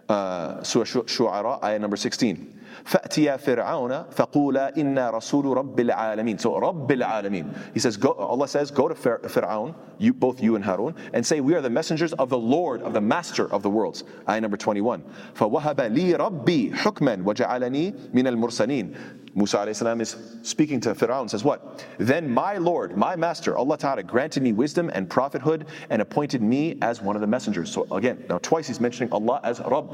Uh, 0.09 0.61
Surah 0.63 0.83
Shu'ara, 0.83 1.63
ayah 1.63 1.79
number 1.79 1.95
16. 1.95 2.59
فأتيا 2.85 3.37
فرعون 3.37 4.03
فقولا 4.11 4.77
إنا 4.77 5.09
رسول 5.09 5.45
رب 5.57 5.79
العالمين. 5.79 6.39
So 6.39 6.59
رب 6.59 6.91
العالمين. 6.91 7.73
He 7.73 7.79
says, 7.79 7.97
go, 7.97 8.11
Allah 8.11 8.47
says, 8.47 8.71
go 8.71 8.87
to 8.87 8.95
Fir'aun, 8.95 9.73
you, 9.99 10.13
both 10.13 10.41
you 10.41 10.55
and 10.55 10.65
Harun, 10.65 10.95
and 11.13 11.25
say, 11.25 11.39
we 11.39 11.55
are 11.55 11.61
the 11.61 11.69
messengers 11.69 12.13
of 12.13 12.29
the 12.29 12.37
Lord, 12.37 12.81
of 12.81 12.93
the 12.93 13.01
Master 13.01 13.51
of 13.53 13.63
the 13.63 13.69
worlds. 13.69 14.03
Ayah 14.27 14.41
number 14.41 14.57
21. 14.57 15.03
فوهب 15.35 15.81
لي 15.81 16.15
ربي 16.15 16.73
حكما 16.73 17.23
وجعلني 17.23 17.93
من 18.13 18.27
المرسلين. 18.27 18.95
Musa 19.35 19.57
السلام, 19.57 19.99
is 19.99 20.15
speaking 20.43 20.79
to 20.79 20.93
Fir'aun, 20.93 21.29
says 21.29 21.43
what? 21.43 21.83
Then 21.97 22.29
my 22.29 22.57
Lord, 22.57 22.95
my 22.95 23.15
Master, 23.15 23.57
Allah 23.57 23.77
Ta'ala, 23.77 24.03
granted 24.03 24.43
me 24.43 24.53
wisdom 24.53 24.91
and 24.93 25.09
prophethood 25.09 25.65
and 25.89 26.01
appointed 26.01 26.41
me 26.41 26.77
as 26.81 27.01
one 27.01 27.15
of 27.15 27.21
the 27.21 27.27
messengers. 27.27 27.71
So 27.71 27.87
again, 27.91 28.23
now 28.29 28.37
twice 28.39 28.67
he's 28.67 28.79
mentioning 28.79 29.11
Allah 29.11 29.39
as 29.43 29.59
Rabb. 29.59 29.89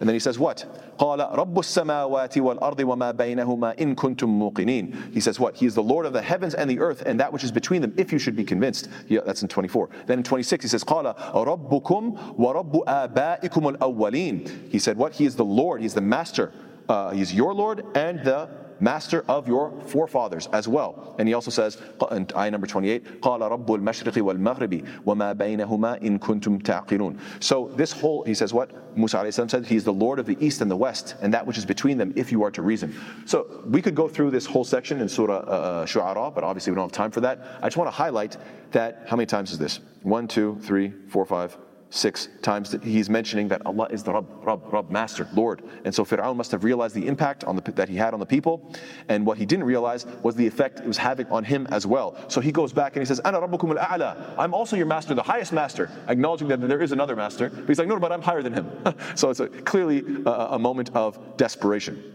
And 0.00 0.08
then 0.08 0.14
he 0.14 0.20
says 0.20 0.38
what? 0.38 0.64
قال 0.98 1.18
رب 1.18 1.58
السماوات 1.58 2.38
والأرض 2.38 2.80
وما 2.80 3.12
بينهما 3.16 3.80
إن 3.80 3.96
كنتم 3.96 4.28
موقنين. 4.28 5.12
He 5.12 5.20
says 5.20 5.40
what? 5.40 5.56
He 5.56 5.66
is 5.66 5.74
the 5.74 5.82
Lord 5.82 6.06
of 6.06 6.12
the 6.12 6.22
heavens 6.22 6.54
and 6.54 6.70
the 6.70 6.78
earth 6.78 7.02
and 7.04 7.18
that 7.18 7.32
which 7.32 7.42
is 7.42 7.50
between 7.50 7.82
them 7.82 7.94
if 7.96 8.12
you 8.12 8.18
should 8.20 8.36
be 8.36 8.44
convinced. 8.44 8.88
Yeah, 9.08 9.20
that's 9.26 9.42
in 9.42 9.48
24. 9.48 9.88
Then 10.06 10.18
in 10.18 10.24
26 10.24 10.64
he 10.64 10.68
says 10.68 10.84
قال 10.84 11.16
ربكم 11.34 12.36
ورب 12.38 12.84
آبائكم 12.86 13.76
الأولين. 13.76 14.70
He 14.70 14.78
said 14.78 14.96
what? 14.96 15.14
He 15.14 15.24
is 15.24 15.34
the 15.34 15.44
Lord, 15.44 15.80
he 15.80 15.86
is 15.86 15.94
the 15.94 16.00
master. 16.00 16.52
Uh, 16.88 17.10
he's 17.10 17.34
your 17.34 17.52
Lord 17.52 17.84
and 17.94 18.20
the 18.24 18.48
master 18.82 19.24
of 19.28 19.48
your 19.48 19.72
forefathers 19.86 20.48
as 20.52 20.68
well. 20.68 21.14
And 21.18 21.28
he 21.28 21.34
also 21.34 21.50
says, 21.50 21.80
in 22.10 22.26
ayah 22.36 22.50
number 22.50 22.66
28, 22.66 23.20
قَالَ 23.20 23.40
رَبُّ 23.40 23.66
الْمَشْرِقِ 23.66 24.12
وَالْمَغْرِبِ 24.12 25.04
وَمَا 25.04 25.34
بَيْنَهُمَا 25.34 26.02
إِن 26.02 26.18
كُنتُمْ 26.18 26.62
تَعْقِلُونَ 26.62 27.18
So 27.40 27.68
this 27.76 27.92
whole, 27.92 28.22
he 28.24 28.34
says 28.34 28.52
what? 28.52 28.70
Musa 28.96 29.30
said, 29.30 29.66
he's 29.66 29.84
the 29.84 29.92
Lord 29.92 30.18
of 30.18 30.26
the 30.26 30.36
east 30.44 30.60
and 30.60 30.70
the 30.70 30.76
west, 30.76 31.16
and 31.20 31.32
that 31.32 31.46
which 31.46 31.58
is 31.58 31.66
between 31.66 31.98
them, 31.98 32.12
if 32.16 32.32
you 32.32 32.42
are 32.42 32.50
to 32.50 32.62
reason. 32.62 32.94
So 33.26 33.62
we 33.66 33.82
could 33.82 33.94
go 33.94 34.08
through 34.08 34.30
this 34.30 34.46
whole 34.46 34.64
section 34.64 35.00
in 35.00 35.08
Surah 35.08 35.36
uh, 35.36 35.40
uh 35.40 35.86
Shu'ara, 35.86 36.34
but 36.34 36.44
obviously 36.44 36.72
we 36.72 36.76
don't 36.76 36.84
have 36.84 36.92
time 36.92 37.10
for 37.10 37.20
that. 37.20 37.58
I 37.62 37.66
just 37.66 37.76
want 37.76 37.88
to 37.88 37.96
highlight 37.96 38.36
that, 38.72 39.04
how 39.06 39.16
many 39.16 39.26
times 39.26 39.52
is 39.52 39.58
this? 39.58 39.80
One, 40.02 40.28
two, 40.28 40.58
three, 40.62 40.92
four, 41.08 41.24
five, 41.24 41.56
six 41.93 42.27
times 42.41 42.71
that 42.71 42.83
he's 42.83 43.07
mentioning 43.07 43.47
that 43.47 43.63
Allah 43.67 43.87
is 43.91 44.01
the 44.01 44.11
Rabb, 44.11 44.27
Rabb, 44.41 44.73
Rabb, 44.73 44.89
Master, 44.89 45.27
Lord. 45.33 45.61
And 45.85 45.93
so 45.93 46.03
Fir'aun 46.03 46.35
must 46.35 46.51
have 46.51 46.63
realized 46.63 46.95
the 46.95 47.05
impact 47.05 47.43
on 47.43 47.55
the, 47.55 47.71
that 47.73 47.87
he 47.87 47.95
had 47.95 48.15
on 48.15 48.19
the 48.19 48.25
people. 48.25 48.73
And 49.09 49.27
what 49.27 49.37
he 49.37 49.45
didn't 49.45 49.65
realize 49.65 50.07
was 50.23 50.35
the 50.35 50.45
effect 50.45 50.79
it 50.79 50.87
was 50.87 50.97
having 50.97 51.27
on 51.27 51.43
him 51.43 51.67
as 51.69 51.85
well. 51.85 52.17
So 52.29 52.41
he 52.41 52.51
goes 52.51 52.73
back 52.73 52.95
and 52.95 53.03
he 53.03 53.05
says, 53.05 53.19
Ana 53.19 53.39
Rabbukum 53.39 53.77
al-A'la. 53.77 54.35
I'm 54.39 54.55
also 54.55 54.75
your 54.75 54.87
master, 54.87 55.13
the 55.13 55.21
highest 55.21 55.53
master, 55.53 55.91
acknowledging 56.07 56.47
that 56.47 56.61
there 56.61 56.81
is 56.81 56.91
another 56.91 57.15
master. 57.15 57.49
But 57.49 57.67
he's 57.67 57.77
like, 57.77 57.87
no, 57.87 57.99
but 57.99 58.11
I'm 58.11 58.23
higher 58.23 58.41
than 58.41 58.53
him. 58.53 58.71
so 59.15 59.29
it's 59.29 59.39
a, 59.39 59.47
clearly 59.47 60.03
a, 60.25 60.29
a 60.29 60.59
moment 60.59 60.89
of 60.95 61.37
desperation. 61.37 62.11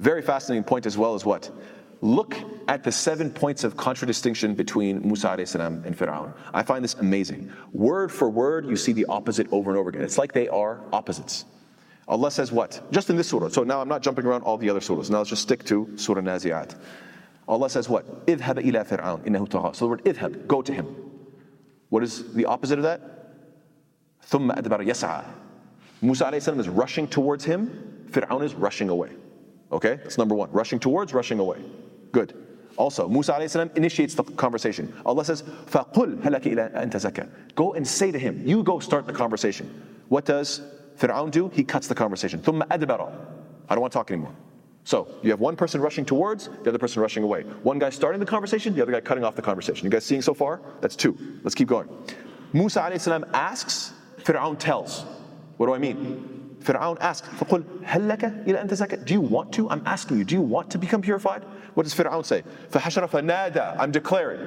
Very 0.00 0.22
fascinating 0.22 0.64
point 0.64 0.86
as 0.86 0.98
well 0.98 1.14
as 1.14 1.24
what? 1.24 1.48
Look 2.02 2.36
at 2.66 2.82
the 2.82 2.92
seven 2.92 3.30
points 3.30 3.62
of 3.62 3.76
contradistinction 3.76 4.54
between 4.54 5.06
Musa 5.06 5.36
salam 5.44 5.82
and 5.84 5.96
Fir'aun. 5.96 6.32
I 6.54 6.62
find 6.62 6.82
this 6.82 6.94
amazing. 6.94 7.52
Word 7.72 8.10
for 8.10 8.30
word, 8.30 8.66
you 8.66 8.76
see 8.76 8.92
the 8.92 9.04
opposite 9.06 9.46
over 9.52 9.70
and 9.70 9.78
over 9.78 9.90
again. 9.90 10.02
It's 10.02 10.16
like 10.16 10.32
they 10.32 10.48
are 10.48 10.80
opposites. 10.92 11.44
Allah 12.08 12.30
says 12.30 12.50
what? 12.50 12.80
Just 12.90 13.10
in 13.10 13.16
this 13.16 13.28
surah. 13.28 13.48
So 13.48 13.64
now 13.64 13.80
I'm 13.80 13.88
not 13.88 14.02
jumping 14.02 14.24
around 14.24 14.42
all 14.42 14.56
the 14.56 14.70
other 14.70 14.80
surahs. 14.80 15.10
Now 15.10 15.18
let's 15.18 15.30
just 15.30 15.42
stick 15.42 15.64
to 15.66 15.90
Surah 15.96 16.22
Nazi'at. 16.22 16.74
Allah 17.46 17.68
says 17.68 17.88
what? 17.88 18.26
Idhab 18.26 18.64
ila 18.64 18.84
Fir'aun 18.84 19.24
innahu 19.26 19.48
tagha. 19.48 19.76
So 19.76 19.84
the 19.84 19.90
word 19.90 20.04
idhab, 20.04 20.46
go 20.46 20.62
to 20.62 20.72
him. 20.72 20.96
What 21.90 22.02
is 22.02 22.32
the 22.32 22.46
opposite 22.46 22.78
of 22.78 22.84
that? 22.84 23.00
Thumma 24.28 24.56
adbar 24.56 24.84
yas'a. 24.84 25.24
Musa 26.02 26.40
salam 26.40 26.60
is 26.60 26.68
rushing 26.68 27.06
towards 27.06 27.44
him. 27.44 28.06
Fir'aun 28.10 28.42
is 28.42 28.54
rushing 28.54 28.88
away. 28.88 29.10
Okay? 29.70 29.96
That's 29.96 30.18
number 30.18 30.34
one. 30.34 30.50
Rushing 30.50 30.78
towards, 30.78 31.12
rushing 31.12 31.38
away. 31.38 31.58
Good. 32.11 32.33
Also, 32.77 33.07
Musa 33.07 33.33
السلام, 33.33 33.75
initiates 33.77 34.15
the 34.15 34.23
conversation. 34.23 34.93
Allah 35.05 35.23
says, 35.23 35.43
فَقُلْ 35.43 36.21
هَلَكِ 36.21 36.43
إِلَىٰ 36.43 36.75
أَن 36.75 36.91
تَزَكَّى 36.91 37.55
Go 37.55 37.73
and 37.73 37.87
say 37.87 38.11
to 38.11 38.19
him, 38.19 38.41
you 38.45 38.63
go 38.63 38.79
start 38.79 39.05
the 39.05 39.13
conversation. 39.13 39.69
What 40.09 40.25
does 40.25 40.61
Fir'aun 40.97 41.31
do? 41.31 41.49
He 41.49 41.63
cuts 41.63 41.87
the 41.87 41.95
conversation. 41.95 42.39
ثُمَّ 42.41 42.67
أَدْبَرَ 42.67 43.11
I 43.69 43.73
don't 43.73 43.81
want 43.81 43.93
to 43.93 43.97
talk 43.97 44.11
anymore. 44.11 44.35
So, 44.83 45.07
you 45.23 45.31
have 45.31 45.39
one 45.39 45.55
person 45.55 45.81
rushing 45.81 46.05
towards, 46.05 46.47
the 46.63 46.69
other 46.69 46.77
person 46.77 47.01
rushing 47.01 47.23
away. 47.23 47.41
One 47.63 47.79
guy 47.79 47.89
starting 47.89 48.19
the 48.19 48.25
conversation, 48.25 48.75
the 48.75 48.83
other 48.83 48.91
guy 48.91 49.01
cutting 49.01 49.23
off 49.23 49.35
the 49.35 49.41
conversation. 49.41 49.85
You 49.85 49.89
guys 49.89 50.05
seeing 50.05 50.21
so 50.21 50.33
far? 50.33 50.61
That's 50.81 50.95
two. 50.95 51.17
Let's 51.43 51.55
keep 51.55 51.67
going. 51.67 51.89
Musa 52.53 52.81
السلام, 52.81 53.27
asks, 53.33 53.93
Fir'aun 54.19 54.59
tells. 54.59 55.05
What 55.57 55.67
do 55.67 55.73
I 55.73 55.79
mean? 55.79 56.57
Fir'aun 56.61 56.97
asks, 56.99 57.27
فَقُلْ 57.39 57.63
هَلْ 57.83 58.15
لَكَ 58.15 58.45
إِلَى 58.45 58.61
أَن 58.61 58.69
تَزَكَّى 58.69 59.05
Do 59.05 59.13
you 59.13 59.21
want 59.21 59.51
to? 59.53 59.69
I'm 59.69 59.81
asking 59.85 60.19
you, 60.19 60.23
do 60.23 60.35
you 60.35 60.41
want 60.41 60.69
to 60.71 60.77
become 60.77 61.01
purified? 61.01 61.43
What 61.73 61.83
does 61.83 61.93
Fir'aun 61.93 62.25
say? 62.25 62.43
فَحَشَرَ 62.71 63.09
فَنَادَى 63.09 63.77
I'm 63.79 63.91
declaring. 63.91 64.39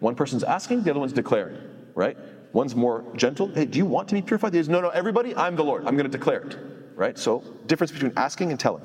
One 0.00 0.14
person's 0.14 0.44
asking, 0.44 0.82
the 0.82 0.90
other 0.90 1.00
one's 1.00 1.12
declaring, 1.12 1.56
right? 1.94 2.16
One's 2.52 2.74
more 2.74 3.04
gentle. 3.16 3.48
Hey, 3.48 3.64
do 3.64 3.78
you 3.78 3.86
want 3.86 4.08
to 4.08 4.14
be 4.14 4.22
purified? 4.22 4.54
He 4.54 4.60
says, 4.60 4.68
no, 4.68 4.80
no, 4.80 4.90
everybody, 4.90 5.34
I'm 5.36 5.56
the 5.56 5.64
Lord. 5.64 5.86
I'm 5.86 5.96
going 5.96 6.10
to 6.10 6.16
declare 6.16 6.40
it, 6.40 6.56
right? 6.94 7.18
So, 7.18 7.42
difference 7.66 7.92
between 7.92 8.12
asking 8.16 8.50
and 8.50 8.60
telling. 8.60 8.82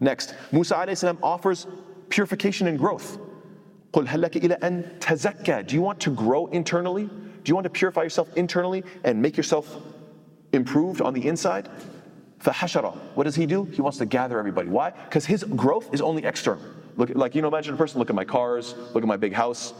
Next, 0.00 0.34
Musa 0.52 0.86
salam 0.94 1.18
offers 1.22 1.66
purification 2.08 2.66
and 2.66 2.78
growth. 2.78 3.18
قُلْ 3.92 4.06
هَلْ 4.06 4.24
لَكَ 4.24 4.40
إِلَى 4.40 4.58
أَن 4.60 4.98
تَزَكَّى 5.00 5.66
Do 5.66 5.74
you 5.74 5.82
want 5.82 6.00
to 6.00 6.10
grow 6.10 6.46
internally? 6.46 7.06
Do 7.06 7.42
you 7.48 7.54
want 7.54 7.64
to 7.64 7.70
purify 7.70 8.02
yourself 8.02 8.28
internally 8.36 8.84
and 9.02 9.20
make 9.20 9.36
yourself 9.36 9.76
improved 10.52 11.00
on 11.00 11.14
the 11.14 11.26
inside? 11.26 11.68
فَحَشَرَ 12.40 12.96
What 13.14 13.24
does 13.24 13.34
he 13.34 13.46
do? 13.46 13.64
He 13.64 13.82
wants 13.82 13.98
to 13.98 14.06
gather 14.06 14.38
everybody. 14.38 14.68
Why? 14.68 14.90
Because 14.90 15.26
his 15.26 15.44
growth 15.44 15.92
is 15.92 16.00
only 16.00 16.24
external. 16.24 16.62
Look, 16.96 17.10
like, 17.14 17.34
you 17.34 17.42
know, 17.42 17.48
imagine 17.48 17.74
a 17.74 17.76
person, 17.76 17.98
look 17.98 18.10
at 18.10 18.16
my 18.16 18.24
cars, 18.24 18.74
look 18.94 19.02
at 19.02 19.08
my 19.08 19.16
big 19.16 19.32
house. 19.32 19.72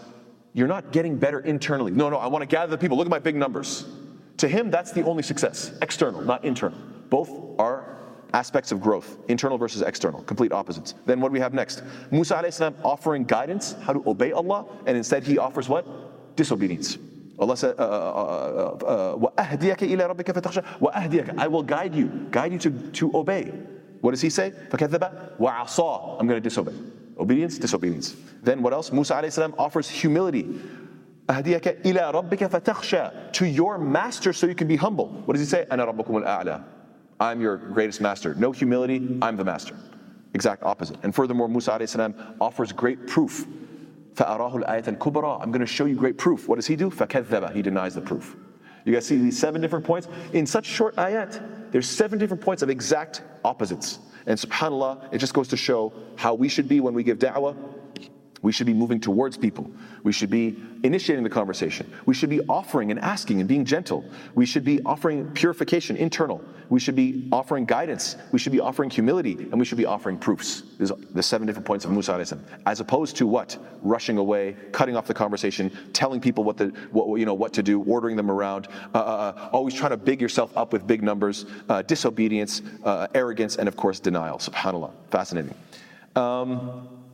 You're 0.52 0.68
not 0.68 0.90
getting 0.90 1.16
better 1.16 1.40
internally. 1.40 1.92
No, 1.92 2.10
no, 2.10 2.18
I 2.18 2.26
want 2.26 2.42
to 2.42 2.46
gather 2.46 2.70
the 2.70 2.78
people. 2.78 2.96
Look 2.96 3.06
at 3.06 3.10
my 3.10 3.18
big 3.18 3.36
numbers. 3.36 3.86
To 4.38 4.48
him, 4.48 4.70
that's 4.70 4.92
the 4.92 5.04
only 5.04 5.22
success. 5.22 5.72
External, 5.82 6.22
not 6.22 6.44
internal. 6.44 6.78
Both 7.10 7.30
are 7.58 7.96
aspects 8.32 8.72
of 8.72 8.80
growth, 8.80 9.18
internal 9.28 9.58
versus 9.58 9.82
external, 9.82 10.22
complete 10.22 10.52
opposites. 10.52 10.94
Then 11.04 11.20
what 11.20 11.28
do 11.28 11.32
we 11.32 11.40
have 11.40 11.52
next? 11.52 11.82
Musa 12.10 12.74
offering 12.84 13.24
guidance, 13.24 13.74
how 13.82 13.92
to 13.92 14.08
obey 14.08 14.32
Allah, 14.32 14.66
and 14.86 14.96
instead 14.96 15.24
he 15.24 15.38
offers 15.38 15.68
what? 15.68 16.36
Disobedience. 16.36 16.96
Allah 17.38 17.56
said, 17.56 17.76
وَأَهْدِيَكَ 17.76 19.78
إِلَىٰ 19.78 20.14
رَبِّكَ 20.14 20.24
فَتَخْشَى 20.24 20.78
وَأَهْدِيَكَ 20.78 21.38
I 21.38 21.48
will 21.48 21.62
guide 21.62 21.94
you, 21.94 22.06
guide 22.30 22.52
you 22.52 22.58
to, 22.60 22.70
to 22.70 23.16
obey. 23.16 23.52
What 24.00 24.12
does 24.12 24.20
he 24.20 24.30
say? 24.30 24.52
فَكَذَّبَ 24.68 25.38
وَعَصَى 25.38 26.20
I'm 26.20 26.26
going 26.26 26.40
to 26.40 26.40
disobey. 26.40 26.74
Obedience, 27.18 27.58
disobedience. 27.58 28.16
Then 28.42 28.62
what 28.62 28.72
else? 28.72 28.92
Musa 28.92 29.14
alayhi 29.14 29.54
offers 29.58 29.88
humility. 29.88 30.44
أَهْدِيَكَ 31.28 31.82
إِلَىٰ 31.82 32.12
رَبِّكَ 32.12 32.48
فَتَخْشَى 32.48 33.32
To 33.34 33.46
your 33.46 33.78
master 33.78 34.32
so 34.32 34.46
you 34.46 34.54
can 34.54 34.66
be 34.66 34.76
humble. 34.76 35.08
What 35.26 35.34
does 35.34 35.40
he 35.40 35.46
say? 35.46 35.66
أَنَا 35.70 35.94
رَبُّكُمُ 35.94 36.24
الْأَعْلَى 36.24 36.64
I'm 37.20 37.40
your 37.40 37.56
greatest 37.56 38.00
master. 38.00 38.34
No 38.34 38.50
humility, 38.50 39.18
I'm 39.20 39.36
the 39.36 39.44
master. 39.44 39.76
Exact 40.32 40.62
opposite. 40.62 40.96
And 41.02 41.14
furthermore, 41.14 41.48
Musa 41.48 41.72
alayhi 41.72 42.36
offers 42.40 42.72
great 42.72 43.06
proof 43.06 43.46
فَأَرَاهُ 44.14 44.64
الْآيَةَ 44.64 44.98
الْكُبْرَى 44.98 45.42
I'm 45.42 45.50
going 45.50 45.60
to 45.60 45.66
show 45.66 45.84
you 45.84 45.94
great 45.94 46.18
proof. 46.18 46.48
What 46.48 46.56
does 46.56 46.66
he 46.66 46.76
do? 46.76 46.90
فَكَذَّبَ 46.90 47.54
He 47.54 47.62
denies 47.62 47.94
the 47.94 48.00
proof. 48.00 48.36
You 48.84 48.92
guys 48.92 49.06
see 49.06 49.16
these 49.16 49.38
seven 49.38 49.60
different 49.60 49.84
points? 49.84 50.08
In 50.32 50.46
such 50.46 50.66
short 50.66 50.96
ayat, 50.96 51.70
there's 51.70 51.88
seven 51.88 52.18
different 52.18 52.42
points 52.42 52.62
of 52.62 52.70
exact 52.70 53.22
opposites. 53.44 53.98
And 54.25 54.39
subhanAllah, 54.39 55.13
it 55.13 55.19
just 55.19 55.33
goes 55.33 55.47
to 55.49 55.57
show 55.57 55.93
how 56.15 56.33
we 56.33 56.49
should 56.49 56.67
be 56.67 56.79
when 56.79 56.93
we 56.93 57.03
give 57.03 57.19
da'wah 57.19 57.55
we 58.45 58.51
should 58.51 58.67
be 58.67 58.75
moving 58.75 58.99
towards 58.99 59.37
people. 59.37 59.71
We 60.03 60.11
should 60.11 60.29
be 60.29 60.55
initiating 60.83 61.23
the 61.23 61.31
conversation. 61.31 61.91
We 62.05 62.13
should 62.13 62.29
be 62.29 62.41
offering 62.41 62.91
and 62.91 62.99
asking 62.99 63.39
and 63.39 63.49
being 63.49 63.65
gentle. 63.65 64.05
We 64.35 64.45
should 64.45 64.63
be 64.63 64.83
offering 64.83 65.31
purification 65.31 65.97
internal. 65.97 66.43
We 66.69 66.79
should 66.79 66.95
be 66.95 67.27
offering 67.31 67.65
guidance. 67.65 68.17
We 68.31 68.37
should 68.37 68.51
be 68.51 68.59
offering 68.59 68.91
humility, 68.91 69.33
and 69.33 69.57
we 69.57 69.65
should 69.65 69.79
be 69.79 69.87
offering 69.87 70.19
proofs. 70.19 70.61
There's 70.77 70.91
the 71.15 71.23
seven 71.23 71.47
different 71.47 71.65
points 71.65 71.85
of 71.85 71.91
Musaism. 71.91 72.39
as 72.67 72.81
opposed 72.81 73.15
to 73.15 73.25
what 73.25 73.57
rushing 73.81 74.19
away, 74.19 74.55
cutting 74.71 74.95
off 74.95 75.07
the 75.07 75.13
conversation, 75.15 75.75
telling 75.91 76.21
people 76.21 76.43
what 76.43 76.57
the 76.57 76.67
what 76.91 77.19
you 77.19 77.25
know 77.25 77.33
what 77.33 77.51
to 77.53 77.63
do, 77.63 77.81
ordering 77.81 78.15
them 78.15 78.29
around, 78.29 78.67
uh, 78.93 78.99
uh, 78.99 79.01
uh 79.01 79.49
always 79.53 79.73
trying 79.73 79.89
to 79.89 79.97
big 79.97 80.21
yourself 80.21 80.55
up 80.55 80.71
with 80.71 80.85
big 80.85 81.01
numbers, 81.01 81.47
uh, 81.69 81.81
disobedience, 81.81 82.61
uh, 82.83 83.07
arrogance, 83.15 83.55
and 83.55 83.67
of 83.67 83.75
course 83.75 83.99
denial. 83.99 84.37
Subhanallah, 84.37 84.91
fascinating. 85.09 85.55
Um, 86.15 87.04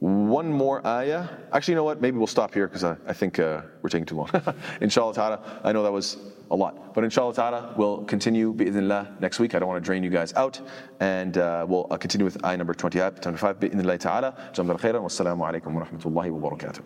one 0.00 0.52
more 0.52 0.86
ayah. 0.86 1.28
Actually, 1.52 1.72
you 1.72 1.76
know 1.76 1.84
what? 1.84 2.00
Maybe 2.00 2.18
we'll 2.18 2.26
stop 2.26 2.52
here 2.52 2.66
because 2.68 2.84
I, 2.84 2.96
I, 3.06 3.12
think 3.12 3.38
uh, 3.38 3.62
we're 3.80 3.88
taking 3.88 4.04
too 4.04 4.16
long. 4.16 4.30
inshallah 4.80 5.14
ta'ala. 5.14 5.60
I 5.64 5.72
know 5.72 5.82
that 5.82 5.92
was 5.92 6.18
a 6.50 6.56
lot. 6.56 6.94
But 6.94 7.04
inshallah 7.04 7.34
ta'ala, 7.34 7.74
we'll 7.76 8.04
continue 8.04 8.52
bi'idhnillah 8.52 9.20
next 9.20 9.38
week. 9.38 9.54
I 9.54 9.58
don't 9.58 9.68
want 9.68 9.82
to 9.82 9.86
drain 9.86 10.02
you 10.02 10.10
guys 10.10 10.34
out. 10.34 10.60
And 11.00 11.38
uh, 11.38 11.64
we'll 11.68 11.86
uh, 11.90 11.96
continue 11.96 12.24
with 12.24 12.44
ayah 12.44 12.58
number 12.58 12.74
20, 12.74 12.98
25 12.98 13.60
bi'idhnillah 13.60 13.98
ta'ala. 13.98 14.34
Jamdal 14.52 14.78
khairan. 14.78 15.02
Wassalamu 15.02 15.50
alaikum 15.50 15.72
wa 15.72 15.84
rahmatullahi 15.84 16.30
wa 16.30 16.50
barakatuh. 16.50 16.82